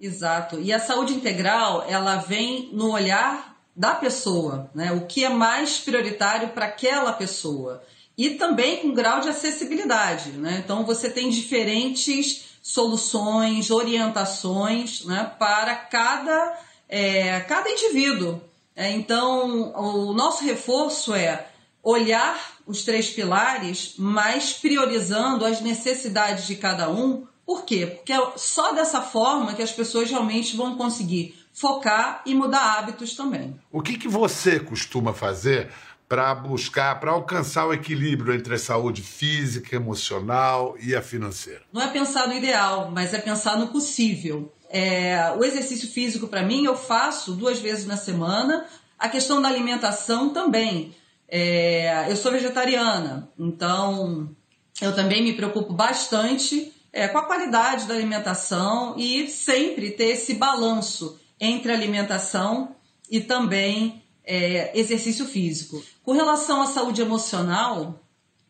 Exato. 0.00 0.60
E 0.60 0.72
a 0.72 0.78
saúde 0.78 1.14
integral, 1.14 1.84
ela 1.88 2.18
vem 2.18 2.70
no 2.72 2.92
olhar 2.92 3.56
da 3.74 3.96
pessoa, 3.96 4.70
né? 4.74 4.92
O 4.92 5.06
que 5.06 5.24
é 5.24 5.28
mais 5.28 5.78
prioritário 5.78 6.50
para 6.50 6.66
aquela 6.66 7.12
pessoa. 7.12 7.82
E 8.16 8.30
também 8.30 8.82
com 8.82 8.94
grau 8.94 9.20
de 9.20 9.28
acessibilidade, 9.28 10.30
né? 10.32 10.62
Então 10.64 10.86
você 10.86 11.10
tem 11.10 11.30
diferentes 11.30 12.47
soluções, 12.68 13.70
orientações, 13.70 15.02
né, 15.06 15.32
para 15.38 15.74
cada, 15.74 16.58
é, 16.86 17.40
cada 17.40 17.70
indivíduo. 17.70 18.42
É, 18.76 18.90
então, 18.92 19.72
o 19.74 20.12
nosso 20.12 20.44
reforço 20.44 21.14
é 21.14 21.48
olhar 21.82 22.38
os 22.66 22.84
três 22.84 23.08
pilares, 23.08 23.94
mas 23.96 24.52
priorizando 24.52 25.46
as 25.46 25.62
necessidades 25.62 26.46
de 26.46 26.56
cada 26.56 26.90
um 26.90 27.26
por 27.46 27.64
quê? 27.64 27.86
Porque 27.86 28.12
é 28.12 28.32
só 28.36 28.74
dessa 28.74 29.00
forma 29.00 29.54
que 29.54 29.62
as 29.62 29.72
pessoas 29.72 30.10
realmente 30.10 30.54
vão 30.54 30.76
conseguir 30.76 31.34
focar 31.50 32.20
e 32.26 32.34
mudar 32.34 32.76
hábitos 32.76 33.16
também. 33.16 33.58
O 33.72 33.80
que, 33.80 33.96
que 33.96 34.06
você 34.06 34.60
costuma 34.60 35.14
fazer 35.14 35.72
para 36.08 36.34
buscar, 36.34 36.98
para 36.98 37.10
alcançar 37.10 37.66
o 37.66 37.72
equilíbrio 37.74 38.34
entre 38.34 38.54
a 38.54 38.58
saúde 38.58 39.02
física, 39.02 39.76
emocional 39.76 40.74
e 40.80 40.96
a 40.96 41.02
financeira? 41.02 41.62
Não 41.72 41.82
é 41.82 41.88
pensar 41.88 42.26
no 42.26 42.34
ideal, 42.34 42.90
mas 42.90 43.12
é 43.12 43.18
pensar 43.18 43.58
no 43.58 43.68
possível. 43.68 44.52
É, 44.70 45.32
o 45.38 45.44
exercício 45.44 45.88
físico, 45.88 46.26
para 46.26 46.42
mim, 46.42 46.64
eu 46.64 46.76
faço 46.76 47.32
duas 47.32 47.58
vezes 47.58 47.86
na 47.86 47.96
semana. 47.96 48.66
A 48.98 49.08
questão 49.08 49.42
da 49.42 49.48
alimentação 49.48 50.30
também. 50.30 50.94
É, 51.28 52.10
eu 52.10 52.16
sou 52.16 52.32
vegetariana, 52.32 53.30
então 53.38 54.34
eu 54.80 54.94
também 54.94 55.22
me 55.22 55.34
preocupo 55.34 55.74
bastante 55.74 56.72
é, 56.90 57.06
com 57.06 57.18
a 57.18 57.26
qualidade 57.26 57.86
da 57.86 57.92
alimentação 57.92 58.94
e 58.96 59.28
sempre 59.28 59.90
ter 59.90 60.06
esse 60.06 60.34
balanço 60.34 61.20
entre 61.38 61.70
alimentação 61.70 62.74
e 63.10 63.20
também 63.20 64.02
é, 64.28 64.78
exercício 64.78 65.24
físico. 65.24 65.82
Com 66.04 66.12
relação 66.12 66.60
à 66.60 66.66
saúde 66.66 67.00
emocional, 67.00 68.04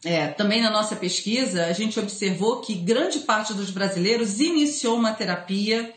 é, 0.05 0.27
também 0.29 0.61
na 0.61 0.71
nossa 0.71 0.97
pesquisa, 0.97 1.67
a 1.67 1.73
gente 1.73 1.99
observou 2.01 2.61
que 2.61 2.75
grande 2.75 3.21
parte 3.21 3.55
dos 3.55 3.71
brasileiros 3.71 4.41
iniciou 4.41 4.97
uma 4.97 5.13
terapia 5.13 5.95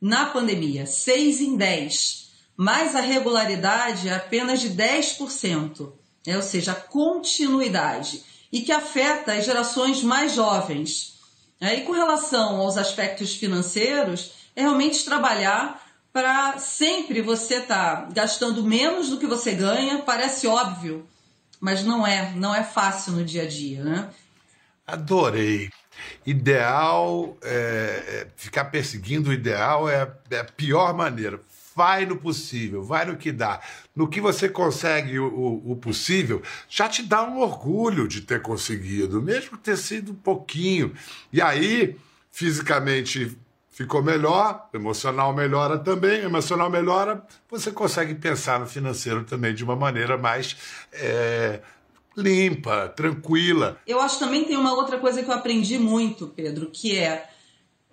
na 0.00 0.26
pandemia, 0.26 0.86
6 0.86 1.42
em 1.42 1.56
10, 1.56 2.30
mas 2.56 2.96
a 2.96 3.00
regularidade 3.00 4.08
é 4.08 4.14
apenas 4.14 4.60
de 4.60 4.70
10%, 4.70 5.92
né? 6.26 6.36
ou 6.36 6.42
seja, 6.42 6.72
a 6.72 6.76
continuidade, 6.76 8.22
e 8.50 8.62
que 8.62 8.72
afeta 8.72 9.34
as 9.34 9.44
gerações 9.44 10.02
mais 10.02 10.34
jovens. 10.34 11.18
É, 11.60 11.74
e 11.76 11.82
com 11.82 11.92
relação 11.92 12.56
aos 12.56 12.76
aspectos 12.76 13.34
financeiros, 13.34 14.32
é 14.56 14.62
realmente 14.62 15.04
trabalhar 15.04 15.81
para 16.12 16.58
sempre 16.58 17.22
você 17.22 17.60
tá 17.60 18.08
gastando 18.12 18.62
menos 18.62 19.08
do 19.08 19.18
que 19.18 19.26
você 19.26 19.52
ganha. 19.52 19.98
Parece 20.02 20.46
óbvio, 20.46 21.06
mas 21.60 21.84
não 21.84 22.06
é, 22.06 22.32
não 22.36 22.54
é 22.54 22.62
fácil 22.62 23.12
no 23.12 23.24
dia 23.24 23.42
a 23.42 23.48
dia, 23.48 23.82
né? 23.82 24.10
Adorei. 24.86 25.70
Ideal, 26.26 27.36
é, 27.42 27.48
é, 27.48 28.26
ficar 28.36 28.64
perseguindo 28.66 29.30
o 29.30 29.32
ideal 29.32 29.88
é, 29.88 30.10
é 30.30 30.38
a 30.38 30.44
pior 30.44 30.94
maneira 30.94 31.40
vai 31.74 32.06
no 32.06 32.16
possível, 32.16 32.82
vai 32.82 33.04
no 33.04 33.16
que 33.16 33.32
dá. 33.32 33.60
No 33.94 34.08
que 34.08 34.20
você 34.20 34.48
consegue 34.48 35.18
o, 35.18 35.26
o, 35.26 35.72
o, 35.72 35.76
possível, 35.76 36.42
já 36.68 36.88
te 36.88 37.02
dá 37.02 37.22
um 37.22 37.38
orgulho 37.38 38.06
de 38.06 38.20
ter 38.20 38.42
conseguido, 38.42 39.22
mesmo 39.22 39.56
ter 39.56 39.76
sido 39.76 40.12
um 40.12 40.16
pouquinho. 40.16 40.92
E 41.32 41.40
aí, 41.40 41.96
fisicamente 42.30 43.36
ficou 43.72 44.02
melhor, 44.02 44.68
emocional 44.72 45.34
melhora 45.34 45.78
também, 45.78 46.20
emocional 46.20 46.70
melhora, 46.70 47.26
você 47.50 47.72
consegue 47.72 48.14
pensar 48.14 48.60
no 48.60 48.66
financeiro 48.66 49.24
também 49.24 49.54
de 49.54 49.64
uma 49.64 49.74
maneira 49.74 50.16
mais. 50.16 50.56
É, 50.92 51.60
limpa, 52.14 52.88
tranquila. 52.90 53.78
Eu 53.86 53.98
acho 53.98 54.18
também 54.18 54.44
tem 54.44 54.56
uma 54.56 54.74
outra 54.74 54.98
coisa 54.98 55.22
que 55.22 55.30
eu 55.30 55.34
aprendi 55.34 55.78
muito, 55.78 56.26
Pedro, 56.28 56.66
que 56.70 56.98
é 56.98 57.26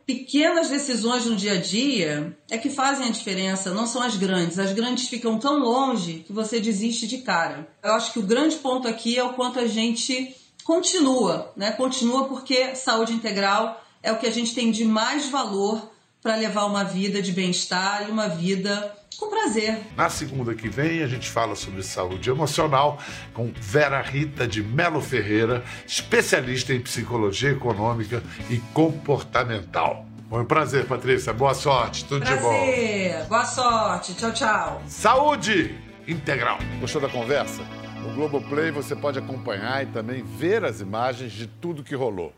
pequenas 0.05 0.69
decisões 0.69 1.25
no 1.25 1.35
dia 1.35 1.53
a 1.53 1.61
dia 1.61 2.35
é 2.49 2.57
que 2.57 2.69
fazem 2.69 3.07
a 3.07 3.11
diferença, 3.11 3.73
não 3.73 3.87
são 3.87 4.01
as 4.01 4.17
grandes. 4.17 4.59
As 4.59 4.73
grandes 4.73 5.07
ficam 5.07 5.37
tão 5.37 5.59
longe 5.59 6.23
que 6.25 6.33
você 6.33 6.59
desiste 6.59 7.07
de 7.07 7.19
cara. 7.19 7.69
Eu 7.81 7.93
acho 7.93 8.11
que 8.11 8.19
o 8.19 8.23
grande 8.23 8.55
ponto 8.55 8.87
aqui 8.87 9.17
é 9.17 9.23
o 9.23 9.33
quanto 9.33 9.59
a 9.59 9.67
gente 9.67 10.35
continua, 10.63 11.53
né? 11.55 11.71
Continua 11.71 12.27
porque 12.27 12.75
saúde 12.75 13.13
integral 13.13 13.79
é 14.01 14.11
o 14.11 14.17
que 14.17 14.27
a 14.27 14.31
gente 14.31 14.53
tem 14.53 14.71
de 14.71 14.85
mais 14.85 15.29
valor 15.29 15.89
para 16.21 16.35
levar 16.35 16.65
uma 16.65 16.83
vida 16.83 17.21
de 17.21 17.31
bem-estar 17.31 18.07
e 18.07 18.11
uma 18.11 18.27
vida 18.27 18.95
com 19.17 19.29
prazer. 19.29 19.79
Na 19.95 20.09
segunda 20.09 20.53
que 20.53 20.69
vem, 20.69 21.03
a 21.03 21.07
gente 21.07 21.29
fala 21.29 21.55
sobre 21.55 21.83
saúde 21.83 22.29
emocional 22.29 22.97
com 23.33 23.51
Vera 23.55 24.01
Rita 24.01 24.47
de 24.47 24.63
Melo 24.63 25.01
Ferreira, 25.01 25.63
especialista 25.85 26.73
em 26.73 26.79
psicologia 26.79 27.51
econômica 27.51 28.23
e 28.49 28.57
comportamental. 28.73 30.05
Foi 30.29 30.41
um 30.43 30.45
prazer, 30.45 30.85
Patrícia. 30.85 31.33
Boa 31.33 31.53
sorte. 31.53 32.05
Tudo 32.05 32.23
prazer. 32.23 32.37
de 32.37 32.43
bom. 32.43 32.49
Prazer. 32.49 33.25
Boa 33.27 33.45
sorte. 33.45 34.13
Tchau, 34.13 34.31
tchau. 34.31 34.83
Saúde 34.87 35.75
integral. 36.07 36.59
Gostou 36.79 37.01
da 37.01 37.09
conversa? 37.09 37.63
No 38.01 38.13
Globoplay 38.13 38.71
você 38.71 38.95
pode 38.95 39.19
acompanhar 39.19 39.83
e 39.83 39.87
também 39.87 40.23
ver 40.23 40.63
as 40.63 40.79
imagens 40.79 41.31
de 41.31 41.47
tudo 41.47 41.83
que 41.83 41.95
rolou. 41.95 42.33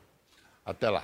Até 0.66 0.90
lá. 0.90 1.04